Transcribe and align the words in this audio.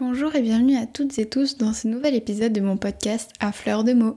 Bonjour 0.00 0.36
et 0.36 0.42
bienvenue 0.42 0.76
à 0.76 0.86
toutes 0.86 1.18
et 1.18 1.28
tous 1.28 1.56
dans 1.56 1.72
ce 1.72 1.88
nouvel 1.88 2.14
épisode 2.14 2.52
de 2.52 2.60
mon 2.60 2.76
podcast 2.76 3.32
à 3.40 3.50
fleur 3.50 3.82
de 3.82 3.94
mots. 3.94 4.16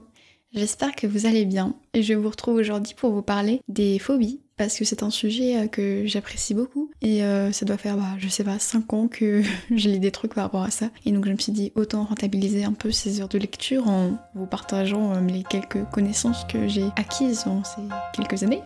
J'espère 0.52 0.94
que 0.94 1.08
vous 1.08 1.26
allez 1.26 1.44
bien 1.44 1.74
et 1.92 2.04
je 2.04 2.14
vous 2.14 2.28
retrouve 2.28 2.54
aujourd'hui 2.54 2.94
pour 2.94 3.10
vous 3.10 3.22
parler 3.22 3.60
des 3.66 3.98
phobies 3.98 4.38
parce 4.56 4.78
que 4.78 4.84
c'est 4.84 5.02
un 5.02 5.10
sujet 5.10 5.58
euh, 5.58 5.66
que 5.66 6.04
j'apprécie 6.06 6.54
beaucoup 6.54 6.92
et 7.00 7.24
euh, 7.24 7.50
ça 7.50 7.64
doit 7.64 7.78
faire, 7.78 7.96
bah, 7.96 8.14
je 8.18 8.28
sais 8.28 8.44
pas, 8.44 8.60
5 8.60 8.92
ans 8.92 9.08
que 9.08 9.42
je 9.74 9.88
lis 9.88 9.98
des 9.98 10.12
trucs 10.12 10.34
par 10.34 10.44
rapport 10.44 10.62
à 10.62 10.70
ça 10.70 10.88
et 11.04 11.10
donc 11.10 11.26
je 11.26 11.32
me 11.32 11.38
suis 11.38 11.52
dit 11.52 11.72
autant 11.74 12.04
rentabiliser 12.04 12.62
un 12.62 12.74
peu 12.74 12.92
ces 12.92 13.20
heures 13.20 13.28
de 13.28 13.38
lecture 13.38 13.88
en 13.88 14.12
vous 14.36 14.46
partageant 14.46 15.14
euh, 15.14 15.20
les 15.20 15.42
quelques 15.42 15.82
connaissances 15.90 16.44
que 16.44 16.68
j'ai 16.68 16.84
acquises 16.94 17.44
en 17.48 17.64
ces 17.64 17.82
quelques 18.12 18.44
années. 18.44 18.62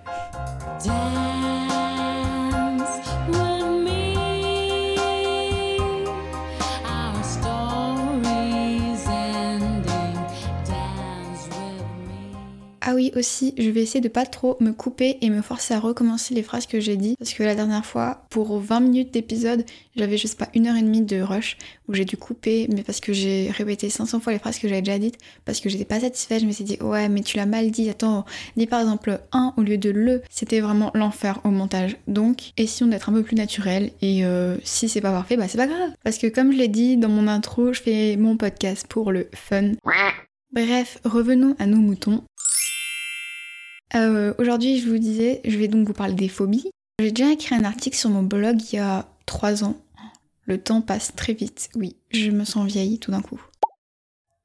Ah 12.88 12.94
oui, 12.94 13.10
aussi, 13.16 13.52
je 13.58 13.68
vais 13.68 13.82
essayer 13.82 14.00
de 14.00 14.06
pas 14.06 14.24
trop 14.26 14.56
me 14.60 14.70
couper 14.70 15.18
et 15.20 15.28
me 15.28 15.42
forcer 15.42 15.74
à 15.74 15.80
recommencer 15.80 16.34
les 16.34 16.44
phrases 16.44 16.66
que 16.66 16.78
j'ai 16.78 16.96
dit. 16.96 17.16
Parce 17.18 17.34
que 17.34 17.42
la 17.42 17.56
dernière 17.56 17.84
fois, 17.84 18.24
pour 18.30 18.60
20 18.60 18.78
minutes 18.78 19.12
d'épisode, 19.12 19.64
j'avais, 19.96 20.16
je 20.16 20.28
sais 20.28 20.36
pas, 20.36 20.48
une 20.54 20.68
heure 20.68 20.76
et 20.76 20.82
demie 20.82 21.02
de 21.02 21.20
rush 21.20 21.58
où 21.88 21.94
j'ai 21.94 22.04
dû 22.04 22.16
couper, 22.16 22.68
mais 22.72 22.84
parce 22.84 23.00
que 23.00 23.12
j'ai 23.12 23.50
répété 23.50 23.90
500 23.90 24.20
fois 24.20 24.32
les 24.32 24.38
phrases 24.38 24.60
que 24.60 24.68
j'avais 24.68 24.82
déjà 24.82 25.00
dites, 25.00 25.18
parce 25.44 25.58
que 25.58 25.68
j'étais 25.68 25.84
pas 25.84 25.98
satisfaite, 25.98 26.42
je 26.42 26.46
me 26.46 26.52
suis 26.52 26.62
dit, 26.62 26.78
ouais, 26.80 27.08
mais 27.08 27.22
tu 27.22 27.36
l'as 27.38 27.46
mal 27.46 27.72
dit, 27.72 27.90
attends, 27.90 28.24
dis 28.56 28.68
par 28.68 28.78
exemple 28.78 29.18
un 29.32 29.52
au 29.56 29.62
lieu 29.62 29.78
de 29.78 29.90
le. 29.90 30.22
C'était 30.30 30.60
vraiment 30.60 30.92
l'enfer 30.94 31.40
au 31.42 31.50
montage. 31.50 31.96
Donc, 32.06 32.52
essayons 32.56 32.88
d'être 32.88 33.08
un 33.08 33.14
peu 33.14 33.24
plus 33.24 33.34
naturel 33.34 33.90
et 34.00 34.24
euh, 34.24 34.58
si 34.62 34.88
c'est 34.88 35.00
pas 35.00 35.10
parfait, 35.10 35.36
bah 35.36 35.48
c'est 35.48 35.58
pas 35.58 35.66
grave. 35.66 35.90
Parce 36.04 36.18
que 36.18 36.28
comme 36.28 36.52
je 36.52 36.58
l'ai 36.58 36.68
dit 36.68 36.96
dans 36.96 37.08
mon 37.08 37.26
intro, 37.26 37.72
je 37.72 37.82
fais 37.82 38.16
mon 38.16 38.36
podcast 38.36 38.86
pour 38.86 39.10
le 39.10 39.28
fun. 39.34 39.72
Bref, 40.52 40.98
revenons 41.04 41.56
à 41.58 41.66
nos 41.66 41.78
moutons. 41.78 42.22
Euh, 43.96 44.34
aujourd'hui, 44.38 44.78
je 44.78 44.88
vous 44.90 44.98
disais, 44.98 45.40
je 45.44 45.56
vais 45.56 45.68
donc 45.68 45.86
vous 45.86 45.94
parler 45.94 46.14
des 46.14 46.28
phobies. 46.28 46.70
J'ai 47.00 47.12
déjà 47.12 47.32
écrit 47.32 47.54
un 47.54 47.64
article 47.64 47.96
sur 47.96 48.10
mon 48.10 48.22
blog 48.22 48.60
il 48.70 48.76
y 48.76 48.78
a 48.78 49.08
3 49.24 49.64
ans. 49.64 49.76
Le 50.44 50.58
temps 50.58 50.82
passe 50.82 51.14
très 51.16 51.32
vite, 51.32 51.70
oui, 51.74 51.96
je 52.10 52.30
me 52.30 52.44
sens 52.44 52.66
vieille 52.66 52.98
tout 52.98 53.10
d'un 53.10 53.22
coup. 53.22 53.40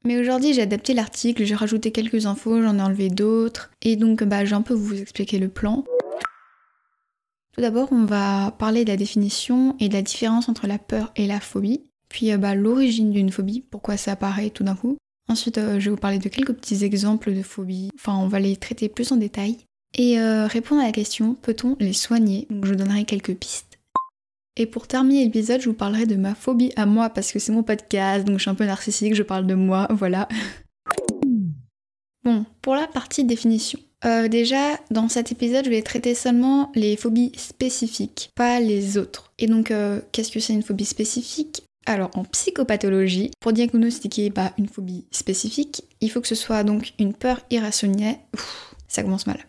Mais 0.04 0.20
aujourd'hui, 0.20 0.54
j'ai 0.54 0.62
adapté 0.62 0.94
l'article, 0.94 1.44
j'ai 1.44 1.54
rajouté 1.54 1.92
quelques 1.92 2.26
infos, 2.26 2.62
j'en 2.62 2.80
ai 2.80 2.82
enlevé 2.82 3.10
d'autres, 3.10 3.72
et 3.84 3.98
donc 3.98 4.24
bah, 4.24 4.46
j'ai 4.46 4.56
un 4.56 4.64
peu 4.64 4.74
vous 4.74 5.00
expliquer 5.00 5.38
le 5.38 5.50
plan. 5.50 5.84
Tout 7.52 7.62
d'abord, 7.62 7.90
on 7.92 8.06
va 8.06 8.56
parler 8.58 8.84
de 8.84 8.90
la 8.90 8.98
définition 8.98 9.76
et 9.80 9.90
de 9.90 9.94
la 9.94 10.02
différence 10.02 10.50
entre 10.50 10.66
la 10.66 10.80
peur 10.80 11.12
et 11.16 11.28
la 11.28 11.40
phobie, 11.40 11.84
puis 12.10 12.32
euh, 12.32 12.38
bah, 12.38 12.56
l'origine 12.56 13.12
d'une 13.12 13.32
phobie, 13.32 13.64
pourquoi 13.70 13.98
ça 13.98 14.14
apparaît 14.14 14.50
tout 14.50 14.64
d'un 14.64 14.76
coup, 14.76 14.98
Ensuite, 15.30 15.58
euh, 15.58 15.80
je 15.80 15.86
vais 15.86 15.92
vous 15.92 16.02
parler 16.02 16.20
de 16.20 16.30
quelques 16.30 16.54
petits 16.54 16.84
exemples 16.84 17.34
de 17.34 17.42
phobies. 17.42 17.90
Enfin, 17.96 18.18
on 18.18 18.28
va 18.28 18.40
les 18.40 18.58
traiter 18.58 18.90
plus 18.90 19.12
en 19.12 19.18
détail. 19.18 19.58
Et 19.98 20.20
euh, 20.20 20.48
répondre 20.48 20.82
à 20.82 20.86
la 20.86 20.92
question, 20.92 21.36
peut-on 21.36 21.76
les 21.80 21.94
soigner? 21.94 22.48
Donc, 22.50 22.66
je 22.66 22.74
donnerai 22.74 23.06
quelques 23.06 23.36
pistes. 23.36 23.80
Et 24.58 24.66
pour 24.66 24.88
terminer 24.88 25.24
l'épisode, 25.24 25.62
je 25.62 25.70
vous 25.70 25.76
parlerai 25.76 26.06
de 26.06 26.16
ma 26.16 26.36
phobie 26.36 26.74
à 26.76 26.86
moi, 26.86 27.10
parce 27.10 27.32
que 27.32 27.40
c'est 27.40 27.54
mon 27.54 27.64
podcast, 27.64 28.26
donc 28.26 28.38
je 28.38 28.42
suis 28.42 28.50
un 28.50 28.56
peu 28.56 28.66
narcissique, 28.66 29.16
je 29.16 29.24
parle 29.24 29.48
de 29.48 29.56
moi, 29.56 29.88
voilà. 29.92 30.28
Bon, 32.24 32.46
pour 32.62 32.76
la 32.76 32.88
partie 32.88 33.24
définition. 33.24 33.80
Euh, 34.04 34.28
déjà, 34.28 34.78
dans 34.90 35.08
cet 35.08 35.32
épisode, 35.32 35.66
je 35.66 35.70
vais 35.70 35.82
traiter 35.82 36.16
seulement 36.16 36.72
les 36.76 36.98
phobies 36.98 37.32
spécifiques, 37.38 38.32
pas 38.36 38.60
les 38.60 38.98
autres. 38.98 39.32
Et 39.40 39.48
donc, 39.48 39.74
qu'est-ce 40.12 40.32
que 40.32 40.40
c'est 40.40 40.54
une 40.54 40.64
phobie 40.64 40.86
spécifique? 40.86 41.64
Alors 41.86 42.12
en 42.16 42.24
psychopathologie, 42.24 43.32
pour 43.40 43.54
diagnostiquer 43.54 44.30
bah, 44.30 44.54
une 44.58 44.68
phobie 44.68 45.06
spécifique, 45.12 45.84
il 46.00 46.12
faut 46.12 46.22
que 46.22 46.28
ce 46.28 46.36
soit 46.36 46.64
donc 46.64 46.94
une 47.00 47.14
peur 47.14 47.42
irrationnelle. 47.50 48.18
ça 48.88 49.04
commence 49.04 49.28
mal. 49.28 49.40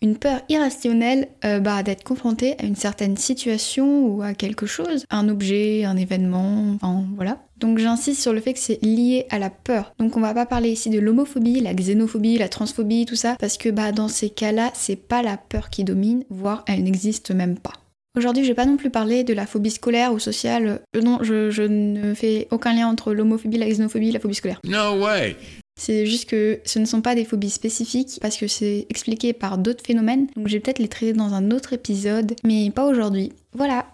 Une 0.00 0.16
peur 0.16 0.40
irrationnelle 0.48 1.28
euh, 1.44 1.60
bah, 1.60 1.82
d'être 1.82 2.04
confronté 2.04 2.54
à 2.58 2.64
une 2.64 2.76
certaine 2.76 3.16
situation 3.16 4.06
ou 4.06 4.22
à 4.22 4.32
quelque 4.32 4.64
chose, 4.64 5.04
un 5.10 5.28
objet, 5.28 5.84
un 5.84 5.96
événement, 5.96 6.76
enfin 6.76 7.04
voilà. 7.16 7.42
Donc 7.58 7.78
j'insiste 7.78 8.22
sur 8.22 8.32
le 8.32 8.40
fait 8.40 8.54
que 8.54 8.60
c'est 8.60 8.82
lié 8.82 9.26
à 9.30 9.38
la 9.38 9.50
peur. 9.50 9.92
Donc 9.98 10.16
on 10.16 10.20
va 10.20 10.32
pas 10.32 10.46
parler 10.46 10.70
ici 10.70 10.88
de 10.88 11.00
l'homophobie, 11.00 11.60
la 11.60 11.74
xénophobie, 11.74 12.38
la 12.38 12.48
transphobie, 12.48 13.04
tout 13.04 13.16
ça, 13.16 13.36
parce 13.38 13.58
que 13.58 13.68
bah 13.68 13.92
dans 13.92 14.08
ces 14.08 14.30
cas-là, 14.30 14.70
c'est 14.74 14.96
pas 14.96 15.22
la 15.22 15.36
peur 15.36 15.68
qui 15.68 15.84
domine, 15.84 16.24
voire 16.30 16.64
elle 16.66 16.84
n'existe 16.84 17.32
même 17.32 17.58
pas. 17.58 17.72
Aujourd'hui, 18.18 18.42
je 18.42 18.48
vais 18.48 18.56
pas 18.56 18.66
non 18.66 18.76
plus 18.76 18.90
parler 18.90 19.22
de 19.22 19.32
la 19.32 19.46
phobie 19.46 19.70
scolaire 19.70 20.12
ou 20.12 20.18
sociale. 20.18 20.80
Euh, 20.96 21.00
non, 21.00 21.20
je, 21.22 21.62
ne 21.62 22.14
fais 22.14 22.48
aucun 22.50 22.74
lien 22.74 22.88
entre 22.88 23.14
l'homophobie, 23.14 23.58
la 23.58 23.68
xénophobie 23.68 24.08
et 24.08 24.12
la 24.12 24.18
phobie 24.18 24.34
scolaire. 24.34 24.60
No 24.64 25.00
way! 25.00 25.36
C'est 25.78 26.04
juste 26.04 26.28
que 26.28 26.58
ce 26.64 26.80
ne 26.80 26.84
sont 26.84 27.00
pas 27.00 27.14
des 27.14 27.24
phobies 27.24 27.48
spécifiques 27.48 28.18
parce 28.20 28.36
que 28.36 28.48
c'est 28.48 28.86
expliqué 28.90 29.32
par 29.32 29.56
d'autres 29.56 29.84
phénomènes. 29.86 30.26
Donc 30.34 30.48
je 30.48 30.54
vais 30.54 30.60
peut-être 30.60 30.80
les 30.80 30.88
traiter 30.88 31.12
dans 31.12 31.32
un 31.32 31.52
autre 31.52 31.74
épisode, 31.74 32.34
mais 32.42 32.72
pas 32.72 32.86
aujourd'hui. 32.86 33.32
Voilà. 33.52 33.86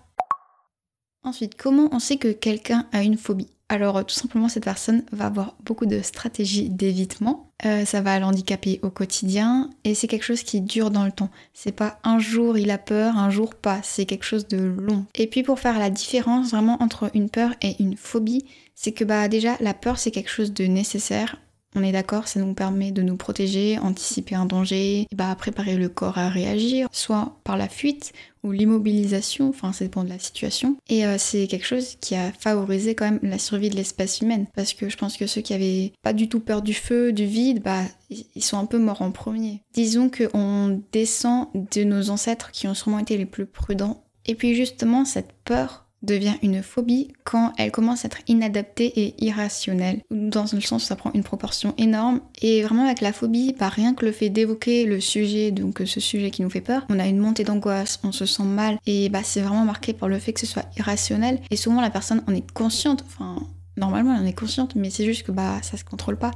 Ensuite, 1.22 1.54
comment 1.54 1.90
on 1.92 1.98
sait 1.98 2.16
que 2.16 2.32
quelqu'un 2.32 2.86
a 2.92 3.02
une 3.02 3.18
phobie? 3.18 3.53
Alors 3.68 4.04
tout 4.04 4.14
simplement 4.14 4.48
cette 4.48 4.64
personne 4.64 5.04
va 5.12 5.26
avoir 5.26 5.56
beaucoup 5.64 5.86
de 5.86 6.02
stratégies 6.02 6.68
d'évitement, 6.68 7.50
euh, 7.64 7.84
ça 7.84 8.00
va 8.00 8.18
l'handicaper 8.18 8.78
au 8.82 8.90
quotidien 8.90 9.70
et 9.84 9.94
c'est 9.94 10.06
quelque 10.06 10.24
chose 10.24 10.42
qui 10.42 10.60
dure 10.60 10.90
dans 10.90 11.04
le 11.04 11.12
temps. 11.12 11.30
C'est 11.54 11.72
pas 11.72 11.98
un 12.04 12.18
jour 12.18 12.58
il 12.58 12.70
a 12.70 12.78
peur, 12.78 13.16
un 13.16 13.30
jour 13.30 13.54
pas, 13.54 13.80
c'est 13.82 14.04
quelque 14.04 14.24
chose 14.24 14.46
de 14.48 14.58
long. 14.58 15.06
Et 15.14 15.26
puis 15.26 15.42
pour 15.42 15.60
faire 15.60 15.78
la 15.78 15.90
différence 15.90 16.50
vraiment 16.50 16.82
entre 16.82 17.10
une 17.14 17.30
peur 17.30 17.54
et 17.62 17.76
une 17.80 17.96
phobie, 17.96 18.44
c'est 18.74 18.92
que 18.92 19.04
bah 19.04 19.28
déjà 19.28 19.56
la 19.60 19.74
peur 19.74 19.98
c'est 19.98 20.10
quelque 20.10 20.30
chose 20.30 20.52
de 20.52 20.64
nécessaire, 20.64 21.38
on 21.74 21.82
est 21.82 21.92
d'accord, 21.92 22.28
ça 22.28 22.40
nous 22.40 22.54
permet 22.54 22.92
de 22.92 23.02
nous 23.02 23.16
protéger, 23.16 23.78
anticiper 23.78 24.34
un 24.34 24.46
danger, 24.46 25.00
et 25.02 25.08
bah, 25.14 25.34
préparer 25.36 25.76
le 25.76 25.88
corps 25.88 26.18
à 26.18 26.28
réagir, 26.28 26.88
soit 26.92 27.36
par 27.44 27.56
la 27.56 27.68
fuite 27.68 28.12
ou 28.42 28.52
l'immobilisation, 28.52 29.48
enfin 29.48 29.72
ça 29.72 29.84
dépend 29.84 30.04
de 30.04 30.10
la 30.10 30.18
situation. 30.18 30.76
Et 30.88 31.06
euh, 31.06 31.16
c'est 31.18 31.46
quelque 31.46 31.66
chose 31.66 31.96
qui 32.00 32.14
a 32.14 32.30
favorisé 32.32 32.94
quand 32.94 33.06
même 33.06 33.20
la 33.22 33.38
survie 33.38 33.70
de 33.70 33.76
l'espèce 33.76 34.20
humaine, 34.20 34.46
parce 34.54 34.74
que 34.74 34.88
je 34.88 34.96
pense 34.96 35.16
que 35.16 35.26
ceux 35.26 35.40
qui 35.40 35.54
avaient 35.54 35.92
pas 36.02 36.12
du 36.12 36.28
tout 36.28 36.40
peur 36.40 36.62
du 36.62 36.74
feu, 36.74 37.12
du 37.12 37.24
vide, 37.24 37.62
bah 37.62 37.82
ils 38.10 38.44
sont 38.44 38.58
un 38.58 38.66
peu 38.66 38.78
morts 38.78 39.02
en 39.02 39.10
premier. 39.10 39.62
Disons 39.72 40.10
qu'on 40.10 40.82
descend 40.92 41.48
de 41.54 41.84
nos 41.84 42.10
ancêtres 42.10 42.50
qui 42.52 42.68
ont 42.68 42.74
sûrement 42.74 42.98
été 42.98 43.16
les 43.16 43.26
plus 43.26 43.46
prudents. 43.46 44.04
Et 44.26 44.34
puis 44.34 44.54
justement 44.54 45.04
cette 45.04 45.32
peur 45.44 45.83
devient 46.04 46.34
une 46.42 46.62
phobie 46.62 47.08
quand 47.24 47.52
elle 47.58 47.70
commence 47.70 48.04
à 48.04 48.06
être 48.06 48.18
inadaptée 48.28 48.92
et 49.00 49.24
irrationnelle, 49.24 50.02
dans 50.10 50.44
le 50.52 50.60
sens 50.60 50.84
ça 50.84 50.96
prend 50.96 51.10
une 51.14 51.22
proportion 51.22 51.74
énorme. 51.78 52.20
Et 52.42 52.62
vraiment 52.62 52.84
avec 52.84 53.00
la 53.00 53.12
phobie, 53.12 53.52
par 53.52 53.72
rien 53.72 53.94
que 53.94 54.04
le 54.04 54.12
fait 54.12 54.30
d'évoquer 54.30 54.84
le 54.84 55.00
sujet, 55.00 55.50
donc 55.50 55.82
ce 55.84 56.00
sujet 56.00 56.30
qui 56.30 56.42
nous 56.42 56.50
fait 56.50 56.60
peur, 56.60 56.86
on 56.88 56.98
a 56.98 57.06
une 57.06 57.18
montée 57.18 57.44
d'angoisse, 57.44 58.00
on 58.04 58.12
se 58.12 58.26
sent 58.26 58.44
mal, 58.44 58.78
et 58.86 59.08
bah 59.08 59.22
c'est 59.22 59.40
vraiment 59.40 59.64
marqué 59.64 59.92
par 59.92 60.08
le 60.08 60.18
fait 60.18 60.32
que 60.32 60.40
ce 60.40 60.46
soit 60.46 60.66
irrationnel. 60.76 61.40
Et 61.50 61.56
souvent 61.56 61.80
la 61.80 61.90
personne 61.90 62.22
en 62.26 62.34
est 62.34 62.50
consciente, 62.52 63.04
enfin 63.06 63.36
normalement 63.76 64.14
elle 64.14 64.22
en 64.22 64.26
est 64.26 64.38
consciente, 64.38 64.74
mais 64.74 64.90
c'est 64.90 65.04
juste 65.04 65.24
que 65.24 65.32
bah 65.32 65.58
ça 65.62 65.76
se 65.76 65.84
contrôle 65.84 66.16
pas. 66.16 66.30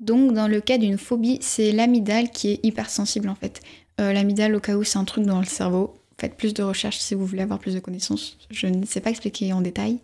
Donc 0.00 0.32
dans 0.32 0.48
le 0.48 0.60
cas 0.60 0.78
d'une 0.78 0.98
phobie, 0.98 1.38
c'est 1.40 1.70
l'amygdale 1.70 2.30
qui 2.30 2.50
est 2.50 2.60
hypersensible 2.64 3.28
en 3.28 3.36
fait. 3.36 3.60
Euh, 4.00 4.12
l'amygdale 4.12 4.54
au 4.54 4.60
cas 4.60 4.76
où 4.76 4.82
c'est 4.82 4.98
un 4.98 5.04
truc 5.04 5.24
dans 5.24 5.38
le 5.38 5.44
cerveau, 5.44 5.94
Faites 6.22 6.36
plus 6.36 6.54
de 6.54 6.62
recherches 6.62 6.98
si 6.98 7.16
vous 7.16 7.26
voulez 7.26 7.42
avoir 7.42 7.58
plus 7.58 7.74
de 7.74 7.80
connaissances. 7.80 8.38
Je 8.48 8.68
ne 8.68 8.86
sais 8.86 9.00
pas 9.00 9.10
expliquer 9.10 9.52
en 9.52 9.60
détail. 9.60 9.98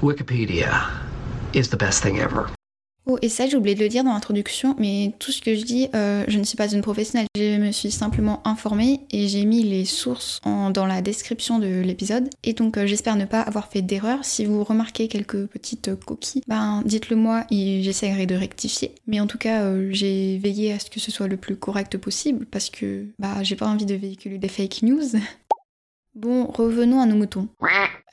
Wikipedia 0.00 0.70
is 1.54 1.70
the 1.70 1.76
best 1.76 2.04
thing 2.04 2.18
ever. 2.18 2.44
Oh, 3.06 3.18
et 3.20 3.28
ça, 3.28 3.48
j'ai 3.48 3.56
oublié 3.56 3.74
de 3.74 3.80
le 3.80 3.88
dire 3.88 4.04
dans 4.04 4.12
l'introduction, 4.12 4.76
mais 4.78 5.12
tout 5.18 5.32
ce 5.32 5.42
que 5.42 5.56
je 5.56 5.64
dis, 5.64 5.88
euh, 5.96 6.24
je 6.28 6.38
ne 6.38 6.44
suis 6.44 6.56
pas 6.56 6.72
une 6.72 6.82
professionnelle. 6.82 7.26
Je 7.36 7.56
me 7.56 7.72
suis 7.72 7.90
simplement 7.90 8.46
informée 8.46 9.00
et 9.10 9.26
j'ai 9.26 9.44
mis 9.44 9.64
les 9.64 9.84
sources 9.84 10.40
dans 10.44 10.86
la 10.86 11.02
description 11.02 11.58
de 11.58 11.80
l'épisode. 11.80 12.30
Et 12.44 12.52
donc, 12.52 12.76
euh, 12.76 12.86
j'espère 12.86 13.16
ne 13.16 13.24
pas 13.24 13.40
avoir 13.40 13.68
fait 13.68 13.82
d'erreur. 13.82 14.24
Si 14.24 14.44
vous 14.44 14.62
remarquez 14.62 15.08
quelques 15.08 15.46
petites 15.46 15.96
coquilles, 15.96 16.42
ben, 16.46 16.82
dites-le 16.84 17.16
moi 17.16 17.44
et 17.50 17.82
j'essaierai 17.82 18.26
de 18.26 18.36
rectifier. 18.36 18.94
Mais 19.08 19.18
en 19.18 19.26
tout 19.26 19.38
cas, 19.38 19.62
euh, 19.62 19.88
j'ai 19.90 20.38
veillé 20.38 20.72
à 20.72 20.78
ce 20.78 20.90
que 20.90 21.00
ce 21.00 21.10
soit 21.10 21.26
le 21.26 21.36
plus 21.36 21.56
correct 21.56 21.98
possible 21.98 22.46
parce 22.46 22.70
que 22.70 23.06
bah, 23.18 23.42
j'ai 23.42 23.56
pas 23.56 23.66
envie 23.66 23.86
de 23.86 23.96
véhiculer 23.96 24.38
des 24.38 24.48
fake 24.48 24.82
news. 24.82 25.02
Bon, 26.16 26.46
revenons 26.46 27.02
à 27.02 27.06
nos 27.06 27.14
moutons. 27.14 27.48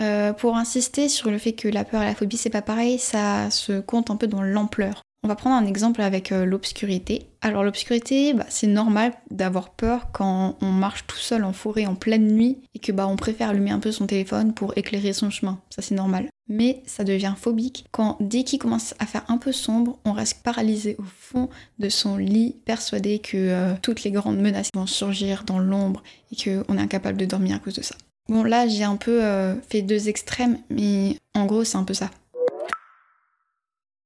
Euh, 0.01 0.33
pour 0.33 0.57
insister 0.57 1.07
sur 1.07 1.31
le 1.31 1.37
fait 1.37 1.53
que 1.53 1.69
la 1.69 1.85
peur 1.85 2.01
et 2.01 2.05
la 2.05 2.13
phobie 2.13 2.35
c'est 2.35 2.49
pas 2.49 2.61
pareil, 2.61 2.99
ça 2.99 3.49
se 3.49 3.79
compte 3.79 4.11
un 4.11 4.17
peu 4.17 4.27
dans 4.27 4.41
l'ampleur. 4.41 5.03
On 5.23 5.29
va 5.29 5.35
prendre 5.35 5.55
un 5.55 5.65
exemple 5.65 6.01
avec 6.01 6.33
euh, 6.33 6.43
l'obscurité. 6.43 7.29
Alors 7.39 7.63
l'obscurité, 7.63 8.33
bah, 8.33 8.45
c'est 8.49 8.67
normal 8.67 9.13
d'avoir 9.31 9.69
peur 9.69 10.11
quand 10.11 10.57
on 10.59 10.71
marche 10.71 11.07
tout 11.07 11.15
seul 11.15 11.45
en 11.45 11.53
forêt 11.53 11.85
en 11.85 11.95
pleine 11.95 12.27
nuit 12.27 12.61
et 12.75 12.79
que 12.79 12.91
bah, 12.91 13.07
on 13.07 13.15
préfère 13.15 13.51
allumer 13.51 13.71
un 13.71 13.79
peu 13.79 13.93
son 13.93 14.05
téléphone 14.05 14.53
pour 14.53 14.77
éclairer 14.77 15.13
son 15.13 15.29
chemin. 15.29 15.61
Ça 15.69 15.81
c'est 15.81 15.95
normal. 15.95 16.27
Mais 16.47 16.83
ça 16.85 17.03
devient 17.03 17.33
phobique 17.37 17.85
quand 17.91 18.17
dès 18.19 18.43
qu'il 18.43 18.59
commence 18.59 18.93
à 18.99 19.05
faire 19.05 19.23
un 19.29 19.37
peu 19.37 19.51
sombre, 19.51 19.97
on 20.03 20.11
reste 20.11 20.43
paralysé 20.43 20.97
au 20.99 21.03
fond 21.03 21.49
de 21.79 21.87
son 21.87 22.17
lit, 22.17 22.57
persuadé 22.65 23.19
que 23.19 23.37
euh, 23.37 23.73
toutes 23.81 24.03
les 24.03 24.11
grandes 24.11 24.39
menaces 24.39 24.69
vont 24.73 24.85
surgir 24.85 25.45
dans 25.45 25.59
l'ombre 25.59 26.03
et 26.31 26.35
qu'on 26.35 26.77
est 26.77 26.81
incapable 26.81 27.17
de 27.17 27.25
dormir 27.25 27.55
à 27.55 27.59
cause 27.59 27.75
de 27.75 27.81
ça. 27.81 27.95
Bon 28.27 28.43
là 28.43 28.67
j'ai 28.67 28.83
un 28.83 28.97
peu 28.97 29.23
euh, 29.23 29.55
fait 29.61 29.81
deux 29.81 30.09
extrêmes, 30.09 30.59
mais 30.69 31.17
en 31.33 31.45
gros 31.45 31.63
c'est 31.63 31.77
un 31.77 31.83
peu 31.83 31.93
ça. 31.93 32.09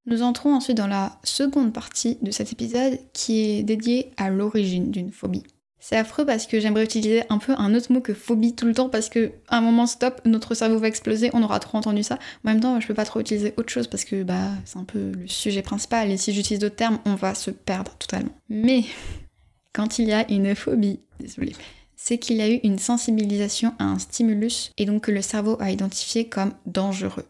Nous 0.05 0.21
entrons 0.21 0.53
ensuite 0.53 0.77
dans 0.77 0.87
la 0.87 1.19
seconde 1.23 1.73
partie 1.73 2.17
de 2.21 2.31
cet 2.31 2.53
épisode 2.53 2.97
qui 3.13 3.41
est 3.41 3.63
dédiée 3.63 4.11
à 4.15 4.29
l'origine 4.29 4.89
d'une 4.89 5.11
phobie. 5.11 5.43
C'est 5.79 5.95
affreux 5.95 6.25
parce 6.25 6.47
que 6.47 6.59
j'aimerais 6.59 6.83
utiliser 6.83 7.23
un 7.29 7.37
peu 7.37 7.53
un 7.57 7.75
autre 7.75 7.91
mot 7.91 8.01
que 8.01 8.13
phobie 8.13 8.55
tout 8.55 8.65
le 8.65 8.73
temps 8.73 8.89
parce 8.89 9.09
que 9.09 9.31
un 9.49 9.61
moment 9.61 9.85
stop, 9.85 10.21
notre 10.25 10.55
cerveau 10.55 10.79
va 10.79 10.87
exploser, 10.87 11.29
on 11.33 11.43
aura 11.43 11.59
trop 11.59 11.77
entendu 11.77 12.03
ça. 12.03 12.15
En 12.15 12.49
même 12.49 12.59
temps, 12.59 12.79
je 12.79 12.87
peux 12.87 12.93
pas 12.93 13.05
trop 13.05 13.19
utiliser 13.19 13.53
autre 13.57 13.69
chose 13.69 13.87
parce 13.87 14.03
que 14.03 14.23
bah 14.23 14.49
c'est 14.65 14.79
un 14.79 14.83
peu 14.83 15.11
le 15.11 15.27
sujet 15.27 15.61
principal 15.61 16.11
et 16.11 16.17
si 16.17 16.33
j'utilise 16.33 16.59
d'autres 16.59 16.75
termes, 16.75 16.99
on 17.05 17.15
va 17.15 17.35
se 17.35 17.51
perdre 17.51 17.95
totalement. 17.97 18.31
Mais 18.49 18.85
quand 19.73 19.99
il 19.99 20.07
y 20.07 20.13
a 20.13 20.29
une 20.31 20.55
phobie, 20.55 20.99
désolé, 21.19 21.53
c'est 21.95 22.17
qu'il 22.17 22.37
y 22.37 22.41
a 22.41 22.49
eu 22.49 22.59
une 22.63 22.79
sensibilisation 22.79 23.73
à 23.77 23.83
un 23.83 23.99
stimulus 23.99 24.71
et 24.77 24.85
donc 24.85 25.03
que 25.03 25.11
le 25.11 25.21
cerveau 25.21 25.57
a 25.59 25.71
identifié 25.71 26.27
comme 26.27 26.53
dangereux. 26.65 27.25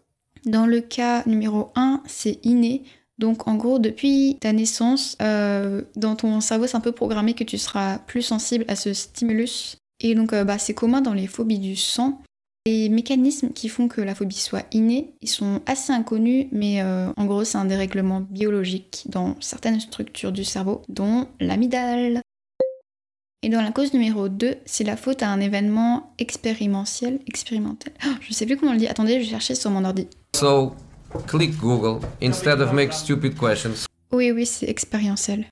Dans 0.45 0.65
le 0.65 0.79
cas 0.79 1.23
numéro 1.25 1.71
1, 1.75 2.03
c'est 2.05 2.39
inné, 2.43 2.83
donc 3.17 3.47
en 3.47 3.55
gros, 3.55 3.79
depuis 3.79 4.37
ta 4.39 4.53
naissance, 4.53 5.17
euh, 5.21 5.81
dans 5.95 6.15
ton 6.15 6.39
cerveau, 6.39 6.67
c'est 6.67 6.77
un 6.77 6.81
peu 6.81 6.91
programmé 6.91 7.33
que 7.33 7.43
tu 7.43 7.57
seras 7.57 7.97
plus 7.99 8.21
sensible 8.21 8.65
à 8.67 8.75
ce 8.75 8.93
stimulus. 8.93 9.77
Et 9.99 10.13
donc 10.13 10.33
euh, 10.33 10.43
bah, 10.43 10.59
c'est 10.59 10.75
commun 10.75 11.01
dans 11.01 11.13
les 11.13 11.27
phobies 11.27 11.59
du 11.59 11.75
sang. 11.75 12.21
Les 12.67 12.89
mécanismes 12.89 13.51
qui 13.53 13.69
font 13.69 13.87
que 13.87 14.01
la 14.01 14.13
phobie 14.13 14.35
soit 14.35 14.65
innée, 14.73 15.13
ils 15.21 15.29
sont 15.29 15.61
assez 15.65 15.93
inconnus, 15.93 16.47
mais 16.51 16.81
euh, 16.81 17.09
en 17.15 17.25
gros 17.25 17.45
c'est 17.45 17.57
un 17.57 17.65
dérèglement 17.65 18.19
biologique 18.19 19.03
dans 19.07 19.37
certaines 19.39 19.79
structures 19.79 20.33
du 20.33 20.43
cerveau, 20.43 20.81
dont 20.89 21.27
l'amygdale. 21.39 22.21
Et 23.41 23.49
dans 23.49 23.61
la 23.61 23.71
cause 23.71 23.93
numéro 23.93 24.27
2, 24.27 24.55
c'est 24.65 24.83
la 24.83 24.97
faute 24.97 25.23
à 25.23 25.29
un 25.29 25.39
événement 25.39 26.11
expérimentiel. 26.17 27.19
Expérimental. 27.27 27.93
Oh, 28.05 28.15
je 28.19 28.33
sais 28.33 28.45
plus 28.45 28.57
comment 28.57 28.71
on 28.71 28.73
le 28.73 28.79
dit. 28.79 28.87
Attendez, 28.87 29.13
je 29.13 29.19
vais 29.19 29.31
chercher 29.31 29.55
sur 29.55 29.71
mon 29.71 29.85
ordi. 29.85 30.07
Click 31.27 31.57
Google 31.57 32.05
instead 32.21 32.61
of 32.61 32.73
make 32.73 32.93
stupid 32.93 33.37
questions. 33.37 33.87
Oui, 34.11 34.31
oui, 34.31 34.45
c'est 34.45 34.69
expérientiel. 34.69 35.45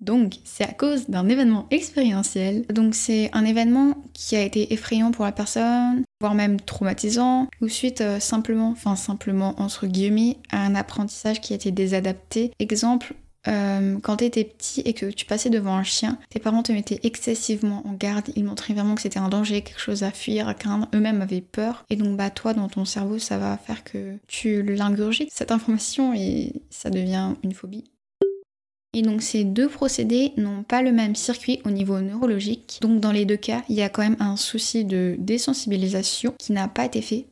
Donc, 0.00 0.34
c'est 0.44 0.62
à 0.62 0.72
cause 0.72 1.08
d'un 1.08 1.28
événement 1.28 1.66
expérientiel. 1.72 2.64
Donc, 2.70 2.94
c'est 2.94 3.30
un 3.32 3.44
événement 3.44 4.04
qui 4.14 4.36
a 4.36 4.42
été 4.42 4.72
effrayant 4.72 5.10
pour 5.10 5.24
la 5.24 5.32
personne, 5.32 6.04
voire 6.20 6.34
même 6.34 6.60
traumatisant, 6.60 7.48
ou 7.60 7.68
suite 7.68 8.00
euh, 8.00 8.20
simplement, 8.20 8.70
enfin 8.70 8.94
simplement 8.94 9.60
entre 9.60 9.86
guillemets, 9.86 10.36
à 10.52 10.64
un 10.64 10.76
apprentissage 10.76 11.40
qui 11.40 11.52
a 11.52 11.56
été 11.56 11.72
désadapté. 11.72 12.52
Exemple, 12.60 13.14
euh, 13.46 13.98
quand 14.02 14.16
tu 14.16 14.24
étais 14.24 14.44
petit 14.44 14.80
et 14.80 14.94
que 14.94 15.06
tu 15.06 15.24
passais 15.24 15.50
devant 15.50 15.76
un 15.76 15.84
chien, 15.84 16.18
tes 16.30 16.40
parents 16.40 16.62
te 16.62 16.72
mettaient 16.72 17.00
excessivement 17.04 17.86
en 17.86 17.92
garde, 17.92 18.28
ils 18.34 18.44
montraient 18.44 18.74
vraiment 18.74 18.94
que 18.94 19.02
c'était 19.02 19.20
un 19.20 19.28
danger, 19.28 19.62
quelque 19.62 19.80
chose 19.80 20.02
à 20.02 20.10
fuir, 20.10 20.48
à 20.48 20.54
craindre, 20.54 20.88
eux-mêmes 20.94 21.22
avaient 21.22 21.40
peur. 21.40 21.84
Et 21.90 21.96
donc 21.96 22.16
bah 22.16 22.30
toi 22.30 22.54
dans 22.54 22.68
ton 22.68 22.84
cerveau 22.84 23.18
ça 23.18 23.38
va 23.38 23.56
faire 23.56 23.84
que 23.84 24.16
tu 24.26 24.62
l'ingurgites 24.62 25.30
cette 25.32 25.52
information 25.52 26.12
et 26.14 26.52
ça 26.70 26.90
devient 26.90 27.34
une 27.44 27.54
phobie. 27.54 27.84
Et 28.94 29.02
donc 29.02 29.22
ces 29.22 29.44
deux 29.44 29.68
procédés 29.68 30.32
n'ont 30.36 30.62
pas 30.62 30.82
le 30.82 30.92
même 30.92 31.14
circuit 31.14 31.60
au 31.64 31.70
niveau 31.70 32.00
neurologique. 32.00 32.78
Donc 32.80 33.00
dans 33.00 33.12
les 33.12 33.26
deux 33.26 33.36
cas, 33.36 33.62
il 33.68 33.76
y 33.76 33.82
a 33.82 33.88
quand 33.88 34.02
même 34.02 34.16
un 34.18 34.36
souci 34.36 34.84
de 34.84 35.14
désensibilisation 35.18 36.34
qui 36.38 36.52
n'a 36.52 36.68
pas 36.68 36.86
été 36.86 37.02
fait 37.02 37.26